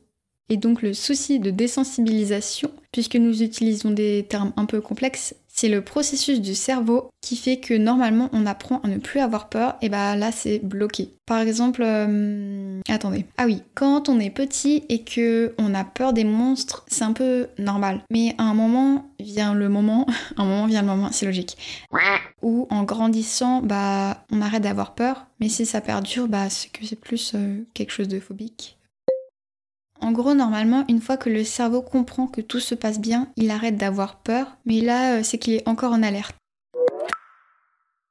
et 0.49 0.57
donc 0.57 0.81
le 0.81 0.93
souci 0.93 1.39
de 1.39 1.51
désensibilisation, 1.51 2.71
puisque 2.91 3.15
nous 3.15 3.43
utilisons 3.43 3.91
des 3.91 4.25
termes 4.29 4.53
un 4.55 4.65
peu 4.65 4.79
complexes, 4.79 5.35
c'est 5.57 5.69
le 5.69 5.81
processus 5.81 6.39
du 6.39 6.53
cerveau 6.53 7.09
qui 7.21 7.35
fait 7.35 7.57
que 7.57 7.73
normalement 7.73 8.29
on 8.31 8.45
apprend 8.45 8.79
à 8.83 8.87
ne 8.87 8.97
plus 8.97 9.19
avoir 9.19 9.49
peur, 9.49 9.75
et 9.81 9.89
bah 9.89 10.15
là 10.15 10.31
c'est 10.31 10.59
bloqué. 10.59 11.15
Par 11.25 11.39
exemple, 11.39 11.81
euh, 11.83 12.79
attendez. 12.87 13.25
Ah 13.37 13.45
oui, 13.47 13.63
quand 13.73 14.07
on 14.07 14.19
est 14.19 14.29
petit 14.29 14.83
et 14.87 15.03
que 15.03 15.55
on 15.57 15.73
a 15.73 15.83
peur 15.83 16.13
des 16.13 16.23
monstres, 16.23 16.85
c'est 16.87 17.03
un 17.03 17.11
peu 17.11 17.47
normal. 17.57 18.01
Mais 18.11 18.35
à 18.37 18.43
un 18.43 18.53
moment 18.53 19.09
vient 19.19 19.55
le 19.55 19.67
moment, 19.67 20.05
un 20.37 20.45
moment 20.45 20.67
vient 20.67 20.81
le 20.81 20.87
moment, 20.87 21.09
c'est 21.11 21.25
logique. 21.25 21.57
Ou 22.43 22.67
en 22.69 22.83
grandissant, 22.83 23.61
bah 23.61 24.23
on 24.31 24.41
arrête 24.41 24.63
d'avoir 24.63 24.93
peur. 24.93 25.25
Mais 25.39 25.49
si 25.49 25.65
ça 25.65 25.81
perdure, 25.81 26.27
bah 26.27 26.49
c'est 26.49 26.71
que 26.71 26.85
c'est 26.85 26.99
plus 26.99 27.33
euh, 27.33 27.63
quelque 27.73 27.91
chose 27.91 28.07
de 28.07 28.19
phobique. 28.19 28.76
En 29.99 30.11
gros, 30.11 30.33
normalement, 30.33 30.85
une 30.87 31.01
fois 31.01 31.17
que 31.17 31.29
le 31.29 31.43
cerveau 31.43 31.81
comprend 31.81 32.27
que 32.27 32.41
tout 32.41 32.59
se 32.59 32.75
passe 32.75 32.99
bien, 32.99 33.27
il 33.35 33.49
arrête 33.51 33.77
d'avoir 33.77 34.17
peur, 34.17 34.57
mais 34.65 34.81
là, 34.81 35.17
euh, 35.17 35.23
c'est 35.23 35.37
qu'il 35.37 35.53
est 35.53 35.67
encore 35.67 35.93
en 35.93 36.03
alerte. 36.03 36.35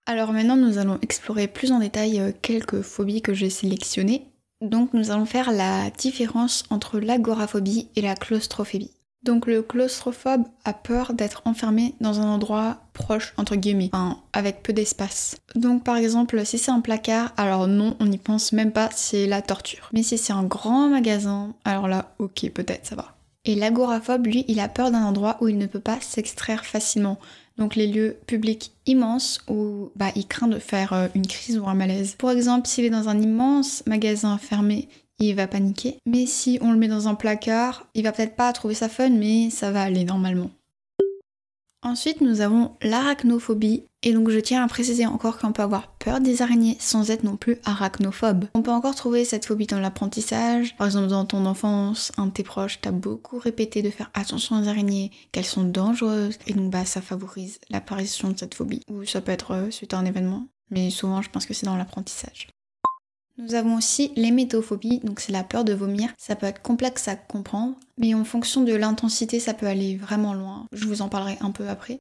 Alors 0.07 0.33
maintenant, 0.33 0.57
nous 0.57 0.79
allons 0.79 0.99
explorer 1.03 1.49
plus 1.49 1.73
en 1.73 1.81
détail 1.81 2.21
euh, 2.21 2.33
quelques 2.43 2.83
phobies 2.83 3.23
que 3.23 3.35
j'ai 3.35 3.51
sélectionnées. 3.51 4.27
Donc 4.61 4.95
nous 4.95 5.11
allons 5.11 5.27
faire 5.27 5.53
la 5.53 5.91
différence 5.91 6.65
entre 6.71 6.99
l'agoraphobie 6.99 7.89
et 7.97 8.01
la 8.01 8.15
claustrophobie. 8.15 8.93
Donc 9.23 9.47
le 9.47 9.63
claustrophobe 9.63 10.45
a 10.65 10.73
peur 10.73 11.13
d'être 11.13 11.43
enfermé 11.47 11.95
dans 12.01 12.21
un 12.21 12.29
endroit 12.29 12.79
proche, 12.93 13.35
entre 13.37 13.57
guillemets, 13.57 13.91
avec 14.33 14.63
peu 14.63 14.73
d'espace. 14.73 15.37
Donc 15.55 15.83
par 15.85 15.97
exemple, 15.97 16.45
si 16.47 16.59
c'est 16.59 16.71
un 16.71 16.81
placard, 16.81 17.33
alors 17.37 17.67
non, 17.67 17.97
on 17.99 18.07
n'y 18.07 18.19
pense 18.19 18.53
même 18.53 18.73
pas, 18.73 18.89
c'est 18.93 19.27
la 19.27 19.43
torture. 19.43 19.91
Mais 19.93 20.03
si 20.03 20.17
c'est 20.17 20.33
un 20.33 20.45
grand 20.45 20.89
magasin, 20.89 21.55
alors 21.65 21.89
là, 21.89 22.15
ok, 22.19 22.51
peut-être 22.51 22.87
ça 22.87 22.95
va. 22.95 23.17
Et 23.45 23.55
l'agoraphobe, 23.55 24.27
lui, 24.27 24.45
il 24.49 24.59
a 24.61 24.69
peur 24.69 24.91
d'un 24.91 25.05
endroit 25.05 25.37
où 25.41 25.49
il 25.49 25.57
ne 25.57 25.67
peut 25.67 25.81
pas 25.81 26.01
s'extraire 26.01 26.65
facilement. 26.65 27.19
Donc 27.59 27.75
les 27.75 27.87
lieux 27.87 28.19
publics 28.27 28.73
immenses 28.87 29.41
où 29.49 29.91
bah, 29.97 30.11
il 30.15 30.27
craint 30.27 30.49
de 30.49 30.59
faire 30.59 30.93
euh, 30.93 31.09
une 31.15 31.27
crise 31.27 31.59
ou 31.59 31.67
un 31.67 31.75
malaise. 31.75 32.15
Pour 32.19 32.31
exemple, 32.31 32.69
s'il 32.69 32.85
est 32.85 32.91
dans 32.91 33.09
un 33.09 33.21
immense 33.21 33.83
magasin 33.87 34.37
fermé, 34.37 34.89
il 35.19 35.35
va 35.35 35.47
paniquer. 35.47 35.99
Mais 36.07 36.27
si 36.27 36.59
on 36.61 36.73
le 36.73 36.79
met 36.79 36.89
dans 36.89 37.09
un 37.09 37.15
placard, 37.15 37.87
il 37.95 38.05
va 38.05 38.13
peut-être 38.13 38.37
pas 38.37 38.53
trouver 38.53 38.75
ça 38.75 38.89
fun, 38.89 39.11
mais 39.11 39.51
ça 39.51 39.71
va 39.71 39.83
aller 39.83 40.05
normalement. 40.05 40.51
Ensuite, 41.87 42.21
nous 42.21 42.41
avons 42.41 42.73
l'arachnophobie. 42.83 43.85
Et 44.03 44.13
donc, 44.13 44.29
je 44.31 44.41
tiens 44.41 44.65
à 44.65 44.69
préciser 44.69 45.07
encore 45.07 45.39
qu'on 45.39 45.53
peut 45.53 45.63
avoir 45.63 45.93
peur 45.99 46.21
des 46.21 46.43
araignées 46.43 46.77
sans 46.81 47.11
être 47.11 47.23
non 47.23 47.37
plus 47.37 47.59
arachnophobe. 47.65 48.47
On 48.55 48.63
peut 48.63 48.73
encore 48.73 48.97
trouver 48.97 49.25
cette 49.25 49.47
phobie 49.47 49.69
dans 49.69 49.79
l'apprentissage. 49.79 50.77
Par 50.77 50.89
exemple, 50.89 51.07
dans 51.07 51.25
ton 51.25 51.47
enfance, 51.47 52.11
un 52.17 52.27
de 52.27 52.33
tes 52.33 52.43
proches 52.43 52.81
t'a 52.81 52.91
beaucoup 52.91 53.39
répété 53.39 53.83
de 53.83 53.91
faire 53.91 54.11
attention 54.15 54.61
aux 54.61 54.67
araignées, 54.69 55.13
qu'elles 55.31 55.45
sont 55.45 55.65
dangereuses. 55.65 56.39
Et 56.49 56.55
donc, 56.55 56.73
bah, 56.73 56.85
ça 56.85 57.01
favorise 57.01 57.61
l'apparition 57.71 58.31
de 58.31 58.39
cette 58.39 58.57
phobie. 58.57 58.83
Ou 58.91 59.05
ça 59.05 59.21
peut 59.21 59.33
être 59.33 59.53
euh, 59.53 59.71
suite 59.71 59.95
à 59.95 59.99
un 59.99 60.07
événement. 60.07 60.49
Mais 60.71 60.91
souvent, 60.91 61.23
je 61.23 61.31
pense 61.31 61.47
que 61.47 61.55
c'est 61.55 61.67
dans 61.67 61.77
l'apprentissage. 61.77 62.49
Nous 63.39 63.55
avons 63.55 63.77
aussi 63.77 64.13
l'hémétophobie, 64.17 65.01
donc 65.01 65.21
c'est 65.21 65.33
la 65.33 65.45
peur 65.45 65.65
de 65.65 65.75
vomir. 65.75 66.09
Ça 66.17 66.37
peut 66.37 66.47
être 66.47 66.63
complexe 66.63 67.07
à 67.07 67.17
comprendre, 67.17 67.75
mais 67.99 68.15
en 68.15 68.25
fonction 68.25 68.63
de 68.63 68.75
l'intensité, 68.75 69.41
ça 69.41 69.53
peut 69.53 69.67
aller 69.67 69.97
vraiment 69.97 70.33
loin. 70.33 70.67
Je 70.73 70.87
vous 70.87 71.03
en 71.03 71.09
parlerai 71.09 71.37
un 71.41 71.51
peu 71.51 71.69
après. 71.69 72.01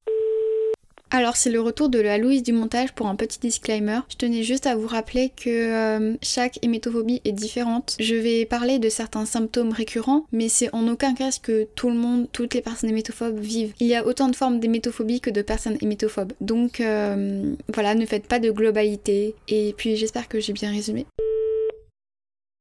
Alors 1.11 1.35
c'est 1.35 1.51
le 1.51 1.61
retour 1.61 1.89
de 1.89 1.99
la 1.99 2.17
Louise 2.17 2.43
du 2.43 2.51
montage 2.51 2.93
pour 2.93 3.07
un 3.07 3.15
petit 3.15 3.39
disclaimer. 3.39 3.99
Je 4.09 4.15
tenais 4.17 4.43
juste 4.43 4.65
à 4.65 4.75
vous 4.75 4.87
rappeler 4.87 5.31
que 5.35 5.49
euh, 5.49 6.15
chaque 6.21 6.59
hémétophobie 6.63 7.21
est 7.25 7.31
différente. 7.31 7.95
Je 7.99 8.15
vais 8.15 8.45
parler 8.45 8.79
de 8.79 8.89
certains 8.89 9.25
symptômes 9.25 9.71
récurrents, 9.71 10.25
mais 10.31 10.49
c'est 10.49 10.73
en 10.73 10.87
aucun 10.87 11.13
cas 11.13 11.31
ce 11.31 11.39
que 11.39 11.67
tout 11.75 11.89
le 11.89 11.95
monde, 11.95 12.27
toutes 12.31 12.53
les 12.53 12.61
personnes 12.61 12.89
hémétophobes 12.89 13.39
vivent. 13.39 13.73
Il 13.79 13.87
y 13.87 13.95
a 13.95 14.05
autant 14.05 14.29
de 14.29 14.35
formes 14.35 14.59
d'hémétophobie 14.59 15.21
que 15.21 15.29
de 15.29 15.41
personnes 15.41 15.77
hémétophobes. 15.81 16.33
Donc 16.41 16.79
euh, 16.79 17.53
voilà, 17.73 17.95
ne 17.95 18.05
faites 18.05 18.27
pas 18.27 18.39
de 18.39 18.51
globalité. 18.51 19.35
Et 19.47 19.73
puis 19.77 19.95
j'espère 19.95 20.27
que 20.27 20.39
j'ai 20.39 20.53
bien 20.53 20.71
résumé. 20.71 21.05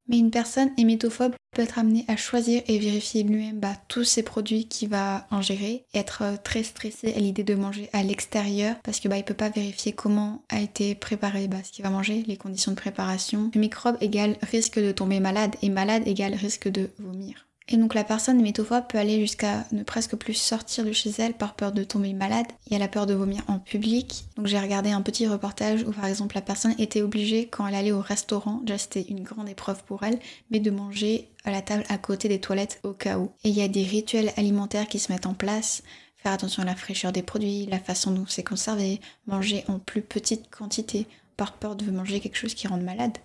Mais 0.09 0.19
une 0.19 0.31
personne 0.31 0.71
hémétophobe 0.77 1.35
peut 1.55 1.63
être 1.63 1.79
amenée 1.79 2.05
à 2.09 2.17
choisir 2.17 2.63
et 2.67 2.79
vérifier 2.79 3.23
lui-même 3.23 3.61
bah, 3.61 3.77
tous 3.89 4.05
ces 4.05 4.23
produits 4.23 4.67
qu'il 4.67 4.91
va 4.91 5.27
ingérer, 5.31 5.85
être 5.95 6.23
euh, 6.23 6.37
très 6.43 6.63
stressé 6.63 7.15
à 7.15 7.19
l'idée 7.19 7.45
de 7.45 7.55
manger 7.55 7.89
à 7.93 8.03
l'extérieur 8.03 8.77
parce 8.83 9.01
que 9.01 9.09
bah, 9.09 9.17
il 9.17 9.25
peut 9.25 9.35
pas 9.35 9.49
vérifier 9.49 9.93
comment 9.93 10.43
a 10.51 10.61
été 10.61 10.95
préparé 10.95 11.49
bah, 11.49 11.59
ce 11.65 11.73
qu'il 11.73 11.85
va 11.85 11.91
manger, 11.91 12.25
les 12.27 12.37
conditions 12.37 12.73
de 12.73 12.77
préparation. 12.77 13.51
Le 13.55 13.61
microbe 13.61 13.97
égale 14.01 14.37
risque 14.43 14.79
de 14.79 14.93
tomber 14.93 15.21
malade 15.21 15.57
et 15.63 15.71
malade 15.71 16.07
égale 16.07 16.35
risque 16.35 16.69
de 16.69 16.91
vomir. 16.99 17.47
Et 17.69 17.79
donc 17.79 17.95
la 17.95 18.05
personne 18.05 18.41
hémétophobe 18.41 18.87
peut 18.89 18.99
aller 18.99 19.21
jusqu'à 19.21 19.65
ne 19.73 19.83
presque 19.83 20.17
plus 20.17 20.35
sortir 20.35 20.85
de 20.85 20.93
chez 20.93 21.11
elle 21.19 21.33
par 21.33 21.55
peur 21.55 21.73
de 21.73 21.83
tomber 21.83 22.13
malade. 22.13 22.47
Il 22.67 22.75
y 22.75 22.77
a 22.77 22.79
la 22.79 22.89
peur 22.89 23.07
de 23.07 23.15
vomir 23.15 23.43
en 23.49 23.59
public. 23.59 24.27
Donc 24.37 24.47
j'ai 24.47 24.59
regardé 24.59 24.91
un 24.91 25.01
petit 25.01 25.27
reportage 25.27 25.83
où 25.83 25.93
par 25.93 26.05
exemple 26.05 26.35
la 26.35 26.43
personne 26.43 26.75
était 26.79 27.01
obligée 27.01 27.49
quand 27.49 27.67
elle 27.67 27.75
allait 27.75 27.93
au 27.93 28.03
restaurant, 28.03 28.61
déjà 28.63 28.77
c'était 28.77 29.07
une 29.09 29.23
grande 29.23 29.49
épreuve 29.49 29.83
pour 29.85 30.03
elle, 30.03 30.19
mais 30.51 30.61
de 30.61 30.71
manger 30.71 31.31
à 31.45 31.51
la 31.51 31.63
table 31.63 31.85
à 31.89 31.97
côté 31.97 32.29
des 32.29 32.41
toilettes 32.41 32.81
au 32.83 32.93
cas 32.93 33.19
où. 33.19 33.31
Et 33.45 33.49
il 33.49 33.55
y 33.55 33.63
a 33.63 33.69
des 33.69 33.85
rituels 33.85 34.33
alimentaires 34.37 34.89
qui 34.89 34.99
se 34.99 35.11
mettent 35.11 35.27
en 35.27 35.35
place. 35.35 35.83
Faire 36.17 36.33
attention 36.33 36.63
à 36.63 36.67
la 36.67 36.77
fraîcheur 36.77 37.13
des 37.13 37.23
produits, 37.23 37.67
la 37.67 37.79
façon 37.79 38.11
dont 38.11 38.27
c'est 38.27 38.45
conservé, 38.45 39.01
manger 39.27 39.65
en 39.69 39.79
plus 39.79 40.03
petite 40.03 40.51
quantité 40.51 41.07
par 41.37 41.55
peur 41.55 41.77
de 41.77 41.91
manger 41.91 42.21
quelque 42.21 42.37
chose 42.37 42.55
qui 42.55 42.69
rende 42.69 42.83
malade. 42.83 43.19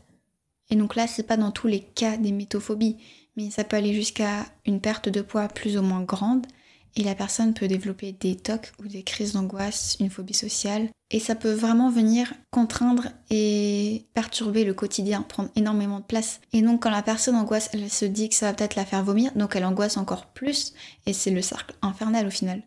Et 0.70 0.76
donc 0.76 0.96
là, 0.96 1.08
c'est 1.08 1.24
pas 1.24 1.38
dans 1.38 1.52
tous 1.52 1.68
les 1.68 1.82
cas 1.82 2.18
d'hémétophobie 2.18 2.98
mais 3.40 3.50
ça 3.52 3.64
peut 3.64 3.78
aller 3.78 3.94
jusqu'à 3.94 4.46
une 4.66 4.82
perte 4.82 5.08
de 5.08 5.22
poids 5.22 5.48
plus 5.48 5.78
ou 5.78 5.82
moins 5.82 6.04
grande. 6.04 6.46
et 6.96 7.04
la 7.04 7.14
personne 7.14 7.54
peut 7.54 7.68
développer 7.68 8.14
des 8.14 8.36
tocs 8.36 8.72
ou 8.80 8.88
des 8.88 9.04
crises 9.04 9.34
d'angoisse, 9.34 9.96
une 10.00 10.10
phobie 10.10 10.34
sociale. 10.34 10.90
Et 11.12 11.20
ça 11.20 11.36
peut 11.36 11.54
vraiment 11.54 11.92
venir 11.92 12.34
contraindre 12.50 13.10
et 13.30 14.08
perturber 14.16 14.66
le 14.66 14.74
quotidien, 14.74 15.22
prendre 15.22 15.52
énormément 15.56 16.00
de 16.00 16.06
place. 16.06 16.42
Et 16.52 16.64
donc 16.64 16.82
quand 16.82 16.90
la 16.90 17.04
personne 17.04 17.36
angoisse, 17.36 17.70
elle 17.74 17.90
se 17.92 18.06
dit 18.06 18.28
que 18.28 18.36
ça 18.36 18.48
va 18.48 18.54
peut-être 18.54 18.76
la 18.76 18.86
faire 18.86 19.04
vomir, 19.04 19.32
donc 19.36 19.56
elle 19.56 19.66
angoisse 19.66 19.98
encore 19.98 20.26
plus, 20.34 20.74
et 21.06 21.14
c'est 21.14 21.32
le 21.32 21.44
cercle 21.44 21.76
infernal 21.84 22.26
au 22.26 22.32
final. 22.32 22.64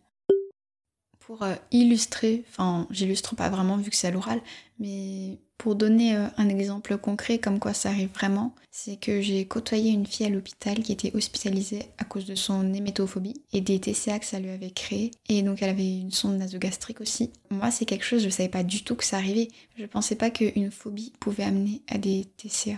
Pour 1.32 1.44
euh, 1.44 1.54
illustrer, 1.70 2.44
enfin 2.50 2.86
j'illustre 2.90 3.34
pas 3.34 3.48
vraiment 3.48 3.78
vu 3.78 3.88
que 3.88 3.96
c'est 3.96 4.08
à 4.08 4.10
l'oral, 4.10 4.42
mais 4.78 5.38
pour 5.56 5.76
donner 5.76 6.14
euh, 6.14 6.26
un 6.36 6.50
exemple 6.50 6.98
concret 6.98 7.38
comme 7.38 7.58
quoi 7.58 7.72
ça 7.72 7.88
arrive 7.88 8.10
vraiment, 8.12 8.54
c'est 8.70 8.96
que 8.96 9.22
j'ai 9.22 9.46
côtoyé 9.46 9.92
une 9.92 10.04
fille 10.04 10.26
à 10.26 10.28
l'hôpital 10.28 10.82
qui 10.82 10.92
était 10.92 11.16
hospitalisée 11.16 11.84
à 11.96 12.04
cause 12.04 12.26
de 12.26 12.34
son 12.34 12.74
hémétophobie 12.74 13.40
et 13.54 13.62
des 13.62 13.80
TCA 13.80 14.18
que 14.18 14.26
ça 14.26 14.40
lui 14.40 14.50
avait 14.50 14.72
créé. 14.72 15.10
Et 15.30 15.40
donc 15.40 15.62
elle 15.62 15.70
avait 15.70 16.00
une 16.00 16.10
sonde 16.10 16.36
nasogastrique 16.36 17.00
aussi. 17.00 17.32
Moi, 17.50 17.70
c'est 17.70 17.86
quelque 17.86 18.04
chose, 18.04 18.22
je 18.22 18.28
savais 18.28 18.50
pas 18.50 18.62
du 18.62 18.84
tout 18.84 18.94
que 18.94 19.04
ça 19.04 19.16
arrivait. 19.16 19.48
Je 19.78 19.86
pensais 19.86 20.16
pas 20.16 20.28
qu'une 20.28 20.70
phobie 20.70 21.14
pouvait 21.18 21.44
amener 21.44 21.80
à 21.88 21.96
des 21.96 22.26
TCA. 22.36 22.76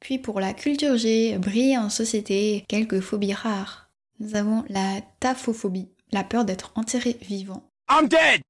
Puis 0.00 0.18
pour 0.18 0.38
la 0.38 0.52
culture 0.52 0.98
G, 0.98 1.38
briller 1.38 1.78
en 1.78 1.88
société, 1.88 2.66
quelques 2.68 3.00
phobies 3.00 3.32
rares. 3.32 3.88
Nous 4.18 4.34
avons 4.34 4.64
la 4.68 5.00
taphophobie, 5.20 5.88
la 6.12 6.24
peur 6.24 6.44
d'être 6.44 6.72
enterré 6.74 7.16
vivant. 7.22 7.62
I'm 7.90 8.08
dead! 8.08 8.40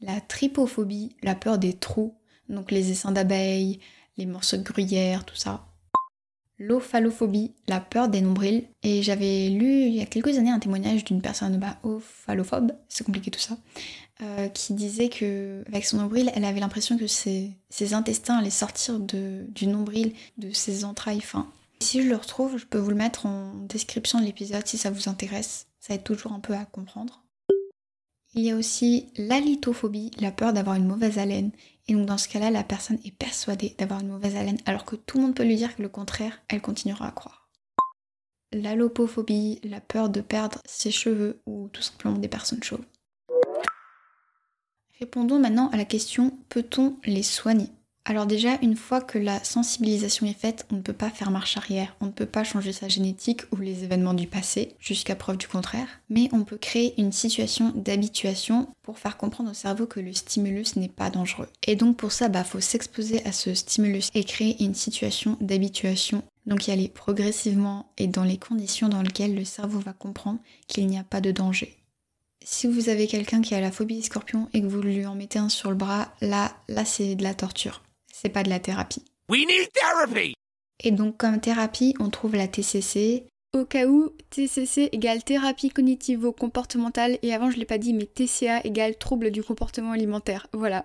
La 0.00 0.20
trypophobie, 0.20 1.16
la 1.22 1.34
peur 1.34 1.58
des 1.58 1.74
trous, 1.74 2.16
donc 2.48 2.70
les 2.70 2.90
essaims 2.90 3.12
d'abeilles, 3.12 3.78
les 4.16 4.26
morceaux 4.26 4.56
de 4.56 4.62
gruyère, 4.62 5.24
tout 5.24 5.36
ça. 5.36 5.66
L'ophalophobie, 6.58 7.54
la 7.66 7.80
peur 7.80 8.08
des 8.08 8.20
nombrils. 8.20 8.64
Et 8.82 9.02
j'avais 9.02 9.48
lu 9.48 9.86
il 9.86 9.94
y 9.94 10.00
a 10.00 10.06
quelques 10.06 10.38
années 10.38 10.50
un 10.50 10.58
témoignage 10.58 11.04
d'une 11.04 11.22
personne 11.22 11.58
bah, 11.58 11.78
ophalophobe, 11.82 12.72
c'est 12.88 13.04
compliqué 13.04 13.30
tout 13.30 13.40
ça, 13.40 13.56
euh, 14.22 14.48
qui 14.48 14.74
disait 14.74 15.08
que 15.08 15.62
avec 15.68 15.84
son 15.84 15.98
nombril, 15.98 16.30
elle 16.34 16.44
avait 16.44 16.60
l'impression 16.60 16.98
que 16.98 17.06
ses, 17.06 17.56
intestins 17.92 18.38
allaient 18.38 18.50
sortir 18.50 19.00
de, 19.00 19.44
du 19.48 19.66
nombril, 19.66 20.14
de 20.38 20.52
ses 20.52 20.84
entrailles 20.84 21.20
fins. 21.20 21.50
Si 21.82 22.00
je 22.00 22.08
le 22.08 22.14
retrouve, 22.14 22.58
je 22.58 22.64
peux 22.64 22.78
vous 22.78 22.90
le 22.90 22.96
mettre 22.96 23.26
en 23.26 23.54
description 23.54 24.20
de 24.20 24.24
l'épisode 24.24 24.64
si 24.64 24.78
ça 24.78 24.92
vous 24.92 25.08
intéresse. 25.08 25.66
Ça 25.80 25.94
aide 25.94 26.04
toujours 26.04 26.32
un 26.32 26.38
peu 26.38 26.54
à 26.54 26.64
comprendre. 26.64 27.24
Il 28.34 28.44
y 28.44 28.52
a 28.52 28.56
aussi 28.56 29.08
l'alitophobie, 29.16 30.12
la 30.20 30.30
peur 30.30 30.52
d'avoir 30.52 30.76
une 30.76 30.86
mauvaise 30.86 31.18
haleine. 31.18 31.50
Et 31.88 31.94
donc 31.94 32.06
dans 32.06 32.18
ce 32.18 32.28
cas-là, 32.28 32.52
la 32.52 32.62
personne 32.62 33.00
est 33.04 33.10
persuadée 33.10 33.74
d'avoir 33.78 33.98
une 33.98 34.10
mauvaise 34.10 34.36
haleine, 34.36 34.60
alors 34.64 34.84
que 34.84 34.94
tout 34.94 35.18
le 35.18 35.24
monde 35.24 35.34
peut 35.34 35.42
lui 35.42 35.56
dire 35.56 35.74
que 35.74 35.82
le 35.82 35.88
contraire, 35.88 36.40
elle 36.48 36.62
continuera 36.62 37.08
à 37.08 37.10
croire. 37.10 37.50
L'allopophobie, 38.52 39.60
la 39.64 39.80
peur 39.80 40.08
de 40.08 40.20
perdre 40.20 40.60
ses 40.64 40.92
cheveux 40.92 41.42
ou 41.46 41.68
tout 41.72 41.82
simplement 41.82 42.18
des 42.18 42.28
personnes 42.28 42.62
chauves. 42.62 42.86
Répondons 45.00 45.40
maintenant 45.40 45.68
à 45.70 45.76
la 45.76 45.84
question 45.84 46.38
peut-on 46.48 46.96
les 47.04 47.24
soigner? 47.24 47.70
Alors 48.04 48.26
déjà, 48.26 48.58
une 48.62 48.74
fois 48.74 49.00
que 49.00 49.18
la 49.18 49.42
sensibilisation 49.44 50.26
est 50.26 50.38
faite, 50.38 50.66
on 50.72 50.76
ne 50.76 50.80
peut 50.80 50.92
pas 50.92 51.10
faire 51.10 51.30
marche 51.30 51.56
arrière, 51.56 51.94
on 52.00 52.06
ne 52.06 52.10
peut 52.10 52.26
pas 52.26 52.42
changer 52.42 52.72
sa 52.72 52.88
génétique 52.88 53.42
ou 53.52 53.56
les 53.56 53.84
événements 53.84 54.14
du 54.14 54.26
passé, 54.26 54.74
jusqu'à 54.80 55.14
preuve 55.14 55.36
du 55.36 55.46
contraire, 55.46 55.86
mais 56.10 56.28
on 56.32 56.42
peut 56.42 56.56
créer 56.56 57.00
une 57.00 57.12
situation 57.12 57.72
d'habituation 57.76 58.68
pour 58.82 58.98
faire 58.98 59.16
comprendre 59.16 59.52
au 59.52 59.54
cerveau 59.54 59.86
que 59.86 60.00
le 60.00 60.12
stimulus 60.12 60.74
n'est 60.74 60.88
pas 60.88 61.10
dangereux. 61.10 61.48
Et 61.64 61.76
donc 61.76 61.96
pour 61.96 62.10
ça, 62.10 62.28
bah 62.28 62.42
faut 62.42 62.58
s'exposer 62.58 63.24
à 63.24 63.30
ce 63.30 63.54
stimulus 63.54 64.10
et 64.14 64.24
créer 64.24 64.60
une 64.64 64.74
situation 64.74 65.36
d'habituation. 65.40 66.24
Donc 66.44 66.66
y 66.66 66.72
aller 66.72 66.88
progressivement 66.88 67.92
et 67.98 68.08
dans 68.08 68.24
les 68.24 68.36
conditions 68.36 68.88
dans 68.88 69.02
lesquelles 69.02 69.36
le 69.36 69.44
cerveau 69.44 69.78
va 69.78 69.92
comprendre 69.92 70.40
qu'il 70.66 70.88
n'y 70.88 70.98
a 70.98 71.04
pas 71.04 71.20
de 71.20 71.30
danger. 71.30 71.76
Si 72.44 72.66
vous 72.66 72.88
avez 72.88 73.06
quelqu'un 73.06 73.42
qui 73.42 73.54
a 73.54 73.60
la 73.60 73.70
phobie 73.70 73.94
des 73.94 74.02
scorpions 74.02 74.48
et 74.52 74.60
que 74.60 74.66
vous 74.66 74.82
lui 74.82 75.06
en 75.06 75.14
mettez 75.14 75.38
un 75.38 75.48
sur 75.48 75.70
le 75.70 75.76
bras, 75.76 76.12
là, 76.20 76.52
là 76.68 76.84
c'est 76.84 77.14
de 77.14 77.22
la 77.22 77.34
torture 77.34 77.80
c'est 78.22 78.28
pas 78.28 78.44
de 78.44 78.50
la 78.50 78.60
thérapie. 78.60 79.04
We 79.28 79.40
need 79.46 79.68
therapy! 79.72 80.34
Et 80.84 80.92
donc 80.92 81.16
comme 81.16 81.40
thérapie, 81.40 81.94
on 81.98 82.08
trouve 82.08 82.36
la 82.36 82.46
TCC. 82.46 83.26
Au 83.52 83.64
cas 83.64 83.86
où, 83.86 84.10
TCC 84.30 84.88
égale 84.92 85.24
thérapie 85.24 85.70
cognitivo-comportementale, 85.70 87.18
et 87.22 87.34
avant 87.34 87.50
je 87.50 87.58
l'ai 87.58 87.64
pas 87.64 87.78
dit, 87.78 87.92
mais 87.92 88.06
TCA 88.06 88.64
égale 88.64 88.96
trouble 88.96 89.30
du 89.30 89.42
comportement 89.42 89.92
alimentaire. 89.92 90.46
Voilà. 90.52 90.84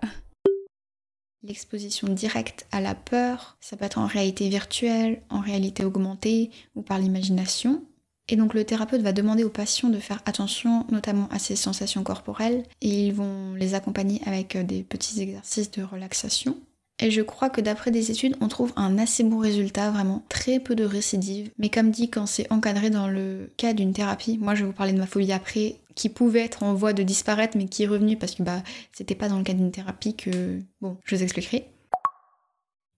L'exposition 1.44 2.08
directe 2.08 2.66
à 2.72 2.80
la 2.80 2.96
peur, 2.96 3.56
ça 3.60 3.76
peut 3.76 3.84
être 3.84 3.98
en 3.98 4.06
réalité 4.06 4.48
virtuelle, 4.48 5.22
en 5.30 5.40
réalité 5.40 5.84
augmentée 5.84 6.50
ou 6.74 6.82
par 6.82 6.98
l'imagination. 6.98 7.84
Et 8.28 8.36
donc 8.36 8.52
le 8.52 8.64
thérapeute 8.64 9.00
va 9.00 9.12
demander 9.12 9.44
aux 9.44 9.48
patients 9.48 9.88
de 9.88 10.00
faire 10.00 10.20
attention 10.26 10.84
notamment 10.90 11.28
à 11.30 11.38
ces 11.38 11.56
sensations 11.56 12.02
corporelles 12.02 12.64
et 12.82 13.06
ils 13.06 13.14
vont 13.14 13.54
les 13.54 13.74
accompagner 13.74 14.20
avec 14.26 14.56
des 14.58 14.82
petits 14.82 15.22
exercices 15.22 15.70
de 15.70 15.82
relaxation. 15.82 16.58
Et 17.00 17.10
je 17.10 17.22
crois 17.22 17.48
que 17.48 17.60
d'après 17.60 17.90
des 17.90 18.10
études, 18.10 18.36
on 18.40 18.48
trouve 18.48 18.72
un 18.76 18.98
assez 18.98 19.22
bon 19.22 19.38
résultat, 19.38 19.90
vraiment 19.90 20.24
très 20.28 20.58
peu 20.58 20.74
de 20.74 20.84
récidives. 20.84 21.50
Mais 21.58 21.68
comme 21.68 21.90
dit, 21.90 22.10
quand 22.10 22.26
c'est 22.26 22.50
encadré 22.52 22.90
dans 22.90 23.06
le 23.06 23.50
cas 23.56 23.72
d'une 23.72 23.92
thérapie, 23.92 24.36
moi 24.38 24.54
je 24.54 24.62
vais 24.62 24.66
vous 24.66 24.72
parler 24.72 24.92
de 24.92 24.98
ma 24.98 25.06
phobie 25.06 25.32
après, 25.32 25.76
qui 25.94 26.08
pouvait 26.08 26.44
être 26.44 26.64
en 26.64 26.74
voie 26.74 26.92
de 26.92 27.04
disparaître, 27.04 27.56
mais 27.56 27.66
qui 27.66 27.84
est 27.84 27.86
revenue 27.86 28.16
parce 28.16 28.34
que 28.34 28.42
bah 28.42 28.62
c'était 28.92 29.14
pas 29.14 29.28
dans 29.28 29.38
le 29.38 29.44
cas 29.44 29.52
d'une 29.52 29.70
thérapie 29.70 30.14
que. 30.14 30.60
Bon, 30.80 30.96
je 31.04 31.14
vous 31.14 31.22
expliquerai. 31.22 31.68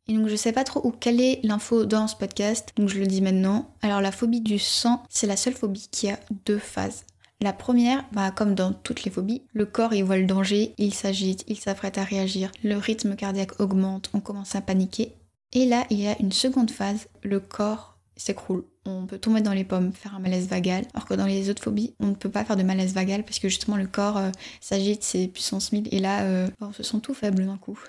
Et 0.09 0.15
donc 0.15 0.29
je 0.29 0.37
sais 0.37 0.53
pas 0.53 0.65
trop 0.65 0.85
où 0.85 0.95
est 1.07 1.41
l'info 1.45 1.85
dans 1.85 2.09
ce 2.09 2.17
podcast, 2.17 2.71
donc 2.77 2.89
je 2.89 2.99
le 2.99 3.07
dis 3.07 3.21
maintenant. 3.21 3.75
Alors 3.83 4.01
la 4.01 4.13
phobie 4.13 4.41
du 4.41 4.59
sang, 4.59 5.03
c'est 5.09 5.27
la 5.27 5.37
seule 5.37 5.55
phobie 5.55 5.89
qui 5.91 6.09
a 6.09 6.19
deux 6.47 6.59
phases. 6.59 7.05
La 7.43 7.55
première, 7.55 8.05
bah, 8.13 8.31
comme 8.31 8.55
dans 8.55 8.75
toutes 8.75 9.05
les 9.05 9.11
phobies, 9.11 9.43
le 9.55 9.65
corps 9.65 9.95
il 9.95 10.05
voit 10.05 10.19
le 10.19 10.27
danger, 10.27 10.75
il 10.77 10.93
s'agite, 10.93 11.43
il 11.49 11.57
s'apprête 11.57 11.97
à 11.97 12.05
réagir, 12.05 12.53
le 12.63 12.77
rythme 12.77 13.17
cardiaque 13.17 13.61
augmente, 13.61 14.11
on 14.13 14.21
commence 14.21 14.55
à 14.57 14.61
paniquer. 14.61 15.15
Et 15.53 15.65
là, 15.65 15.87
il 15.89 16.01
y 16.01 16.07
a 16.07 16.21
une 16.21 16.33
seconde 16.33 16.71
phase, 16.71 17.09
le 17.23 17.41
corps 17.41 17.99
s'écroule. 18.15 18.65
On 18.85 19.07
peut 19.07 19.19
tomber 19.19 19.41
dans 19.41 19.55
les 19.55 19.65
pommes, 19.65 19.93
faire 19.95 20.15
un 20.15 20.19
malaise 20.19 20.49
vagal, 20.49 20.85
alors 20.93 21.07
que 21.07 21.15
dans 21.15 21.25
les 21.25 21.49
autres 21.49 21.63
phobies, 21.63 21.95
on 21.99 22.09
ne 22.09 22.15
peut 22.15 22.29
pas 22.29 22.45
faire 22.45 22.57
de 22.57 22.63
malaise 22.63 22.93
vagal 22.93 23.25
parce 23.25 23.39
que 23.39 23.49
justement 23.49 23.77
le 23.79 23.87
corps 23.87 24.19
euh, 24.19 24.31
s'agite, 24.61 25.03
c'est 25.03 25.27
puissance 25.27 25.73
1000, 25.73 25.89
et 25.95 25.99
là, 25.99 26.25
euh, 26.25 26.47
on 26.61 26.75
se 26.75 26.83
sent 26.83 27.01
tout 27.03 27.15
faible 27.15 27.47
d'un 27.47 27.57
coup. 27.57 27.83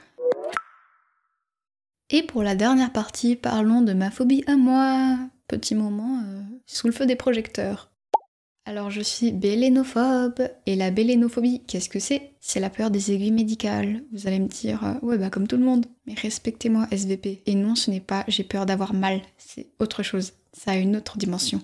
Et 2.10 2.24
pour 2.24 2.42
la 2.42 2.56
dernière 2.56 2.94
partie, 2.94 3.36
parlons 3.36 3.82
de 3.82 3.92
ma 3.92 4.12
phobie 4.12 4.46
à 4.48 4.56
moi. 4.56 5.18
Petit 5.48 5.76
moment 5.76 6.22
euh, 6.26 6.42
sous 6.66 6.88
le 6.88 6.94
feu 6.94 7.06
des 7.06 7.18
projecteurs. 7.18 7.91
Alors 8.66 8.92
je 8.92 9.02
suis 9.02 9.32
bélénophobe 9.32 10.48
et 10.68 10.76
la 10.76 10.92
bélénophobie, 10.92 11.64
qu'est-ce 11.66 11.90
que 11.90 12.00
c'est? 12.00 12.34
C'est 12.40 12.60
la 12.60 12.70
peur 12.70 12.92
des 12.92 13.12
aiguilles 13.12 13.32
médicales. 13.32 14.04
Vous 14.14 14.28
allez 14.28 14.40
me 14.40 14.48
dire 14.48 14.86
euh, 14.86 15.06
ouais 15.06 15.18
bah 15.18 15.32
comme 15.32 15.48
tout 15.48 15.58
le 15.58 15.64
monde, 15.64 15.88
mais 16.06 16.14
respectez-moi 16.14 16.88
SVP. 16.92 17.42
Et 17.48 17.56
non, 17.56 17.74
ce 17.74 17.90
n'est 17.90 18.00
pas 18.00 18.24
j'ai 18.28 18.44
peur 18.44 18.68
d'avoir 18.68 18.94
mal, 18.94 19.22
c'est 19.38 19.70
autre 19.80 20.04
chose. 20.04 20.34
Ça 20.54 20.72
a 20.72 20.78
une 20.78 20.96
autre 20.96 21.18
dimension. 21.18 21.62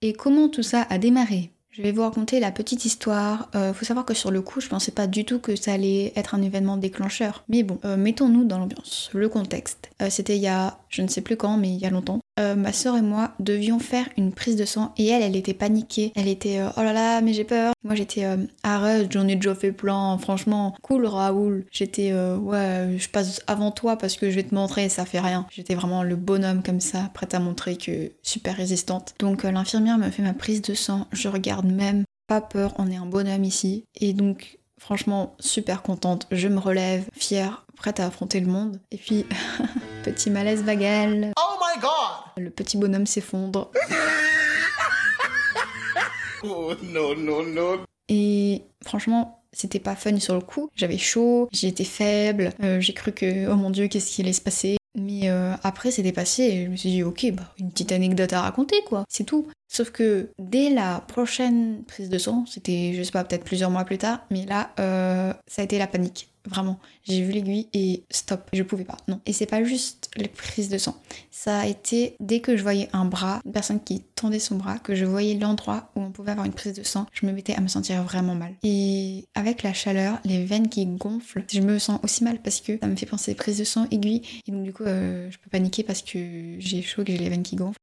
Et 0.00 0.14
comment 0.14 0.48
tout 0.48 0.62
ça 0.62 0.86
a 0.88 0.96
démarré? 0.96 1.50
Je 1.68 1.82
vais 1.82 1.92
vous 1.92 2.02
raconter 2.02 2.40
la 2.40 2.52
petite 2.52 2.84
histoire. 2.86 3.50
Euh, 3.54 3.74
faut 3.74 3.84
savoir 3.84 4.06
que 4.06 4.14
sur 4.14 4.30
le 4.30 4.42
coup, 4.42 4.60
je 4.60 4.68
pensais 4.68 4.92
pas 4.92 5.06
du 5.06 5.24
tout 5.24 5.38
que 5.38 5.56
ça 5.56 5.72
allait 5.72 6.12
être 6.16 6.34
un 6.34 6.42
événement 6.42 6.76
déclencheur. 6.76 7.44
Mais 7.48 7.62
bon, 7.62 7.78
euh, 7.84 7.96
mettons-nous 7.96 8.44
dans 8.44 8.58
l'ambiance, 8.58 9.10
le 9.14 9.28
contexte. 9.28 9.90
C'était 10.10 10.36
il 10.36 10.42
y 10.42 10.48
a, 10.48 10.78
je 10.88 11.02
ne 11.02 11.08
sais 11.08 11.22
plus 11.22 11.36
quand, 11.36 11.56
mais 11.56 11.70
il 11.70 11.78
y 11.78 11.86
a 11.86 11.90
longtemps. 11.90 12.20
Euh, 12.40 12.54
ma 12.54 12.72
soeur 12.72 12.96
et 12.96 13.02
moi 13.02 13.32
devions 13.40 13.78
faire 13.78 14.08
une 14.16 14.32
prise 14.32 14.56
de 14.56 14.64
sang 14.64 14.94
et 14.96 15.06
elle, 15.08 15.22
elle 15.22 15.36
était 15.36 15.54
paniquée. 15.54 16.12
Elle 16.14 16.28
était 16.28 16.60
euh, 16.60 16.70
oh 16.76 16.82
là 16.82 16.92
là, 16.92 17.20
mais 17.20 17.34
j'ai 17.34 17.44
peur. 17.44 17.74
Moi 17.84 17.94
j'étais 17.94 18.24
euh, 18.24 18.38
arrête, 18.62 19.12
j'en 19.12 19.28
ai 19.28 19.36
déjà 19.36 19.54
fait 19.54 19.72
plein. 19.72 20.16
Franchement, 20.18 20.74
cool 20.82 21.06
Raoul. 21.06 21.66
J'étais 21.70 22.12
ouais, 22.12 22.96
je 22.96 23.08
passe 23.08 23.42
avant 23.46 23.70
toi 23.70 23.96
parce 23.96 24.16
que 24.16 24.30
je 24.30 24.36
vais 24.36 24.44
te 24.44 24.54
montrer, 24.54 24.88
ça 24.88 25.04
fait 25.04 25.20
rien. 25.20 25.46
J'étais 25.50 25.74
vraiment 25.74 26.02
le 26.02 26.16
bonhomme 26.16 26.62
comme 26.62 26.80
ça, 26.80 27.10
prête 27.12 27.34
à 27.34 27.38
montrer 27.38 27.76
que 27.76 28.12
super 28.22 28.56
résistante. 28.56 29.14
Donc 29.18 29.42
l'infirmière 29.42 29.98
me 29.98 30.10
fait 30.10 30.22
ma 30.22 30.34
prise 30.34 30.62
de 30.62 30.74
sang. 30.74 31.06
Je 31.12 31.28
regarde 31.28 31.66
même, 31.66 32.04
pas 32.28 32.40
peur, 32.40 32.74
on 32.78 32.90
est 32.90 32.96
un 32.96 33.06
bonhomme 33.06 33.44
ici. 33.44 33.84
Et 34.00 34.14
donc 34.14 34.58
Franchement, 34.82 35.36
super 35.38 35.82
contente. 35.82 36.26
Je 36.32 36.48
me 36.48 36.58
relève, 36.58 37.04
fière, 37.12 37.64
prête 37.76 38.00
à 38.00 38.06
affronter 38.06 38.40
le 38.40 38.48
monde. 38.48 38.80
Et 38.90 38.96
puis, 38.96 39.24
petit 40.02 40.30
malaise 40.30 40.64
vagal. 40.64 41.32
Oh 41.38 41.58
my 41.60 41.80
god! 41.80 42.42
Le 42.42 42.50
petit 42.50 42.76
bonhomme 42.76 43.06
s'effondre. 43.06 43.70
oh 46.44 46.72
non, 46.82 47.14
non, 47.16 47.44
non. 47.44 47.84
Et 48.08 48.62
franchement, 48.84 49.44
c'était 49.52 49.78
pas 49.78 49.94
fun 49.94 50.18
sur 50.18 50.34
le 50.34 50.40
coup. 50.40 50.70
J'avais 50.74 50.98
chaud, 50.98 51.48
j'étais 51.52 51.84
faible, 51.84 52.52
euh, 52.62 52.80
j'ai 52.80 52.94
cru 52.94 53.12
que, 53.12 53.48
oh 53.48 53.54
mon 53.54 53.70
dieu, 53.70 53.86
qu'est-ce 53.86 54.10
qui 54.10 54.22
allait 54.22 54.32
se 54.32 54.40
passer? 54.40 54.76
Mais 54.94 55.30
euh, 55.30 55.54
après, 55.62 55.90
c'est 55.90 56.02
dépassé 56.02 56.42
et 56.42 56.64
je 56.64 56.70
me 56.70 56.76
suis 56.76 56.90
dit, 56.90 57.02
ok, 57.02 57.32
bah, 57.32 57.54
une 57.58 57.70
petite 57.70 57.92
anecdote 57.92 58.32
à 58.32 58.42
raconter, 58.42 58.82
quoi, 58.84 59.04
c'est 59.08 59.24
tout. 59.24 59.46
Sauf 59.68 59.90
que 59.90 60.30
dès 60.38 60.68
la 60.68 61.02
prochaine 61.06 61.84
prise 61.84 62.10
de 62.10 62.18
sang, 62.18 62.44
c'était, 62.46 62.92
je 62.94 63.02
sais 63.02 63.12
pas, 63.12 63.24
peut-être 63.24 63.44
plusieurs 63.44 63.70
mois 63.70 63.84
plus 63.84 63.98
tard, 63.98 64.20
mais 64.30 64.44
là, 64.44 64.72
euh, 64.80 65.32
ça 65.46 65.62
a 65.62 65.64
été 65.64 65.78
la 65.78 65.86
panique. 65.86 66.31
Vraiment, 66.48 66.78
j'ai 67.04 67.22
vu 67.22 67.32
l'aiguille 67.32 67.68
et 67.72 68.04
stop, 68.10 68.48
je 68.52 68.62
pouvais 68.62 68.84
pas. 68.84 68.96
Non. 69.08 69.20
Et 69.26 69.32
c'est 69.32 69.46
pas 69.46 69.62
juste 69.64 70.10
les 70.16 70.28
prises 70.28 70.68
de 70.68 70.78
sang. 70.78 71.00
Ça 71.30 71.60
a 71.60 71.66
été 71.66 72.16
dès 72.20 72.40
que 72.40 72.56
je 72.56 72.62
voyais 72.62 72.88
un 72.92 73.04
bras, 73.04 73.40
une 73.44 73.52
personne 73.52 73.82
qui 73.82 74.00
tendait 74.14 74.38
son 74.38 74.56
bras, 74.56 74.78
que 74.78 74.94
je 74.94 75.04
voyais 75.04 75.34
l'endroit 75.34 75.90
où 75.96 76.00
on 76.00 76.10
pouvait 76.10 76.32
avoir 76.32 76.46
une 76.46 76.52
prise 76.52 76.74
de 76.74 76.82
sang, 76.82 77.06
je 77.12 77.26
me 77.26 77.32
mettais 77.32 77.54
à 77.54 77.60
me 77.60 77.68
sentir 77.68 78.02
vraiment 78.02 78.34
mal. 78.34 78.54
Et 78.62 79.26
avec 79.34 79.62
la 79.62 79.72
chaleur, 79.72 80.18
les 80.24 80.44
veines 80.44 80.68
qui 80.68 80.86
gonflent, 80.86 81.44
je 81.50 81.60
me 81.60 81.78
sens 81.78 82.00
aussi 82.02 82.24
mal 82.24 82.40
parce 82.40 82.60
que 82.60 82.78
ça 82.78 82.86
me 82.86 82.96
fait 82.96 83.06
penser 83.06 83.34
prise 83.34 83.58
de 83.58 83.64
sang, 83.64 83.86
aiguille. 83.90 84.22
Et 84.46 84.52
donc 84.52 84.62
du 84.62 84.72
coup, 84.72 84.84
euh, 84.84 85.30
je 85.30 85.38
peux 85.38 85.50
paniquer 85.50 85.82
parce 85.82 86.02
que 86.02 86.56
j'ai 86.58 86.82
chaud, 86.82 87.04
que 87.04 87.12
j'ai 87.12 87.18
les 87.18 87.28
veines 87.28 87.42
qui 87.42 87.56
gonflent. 87.56 87.78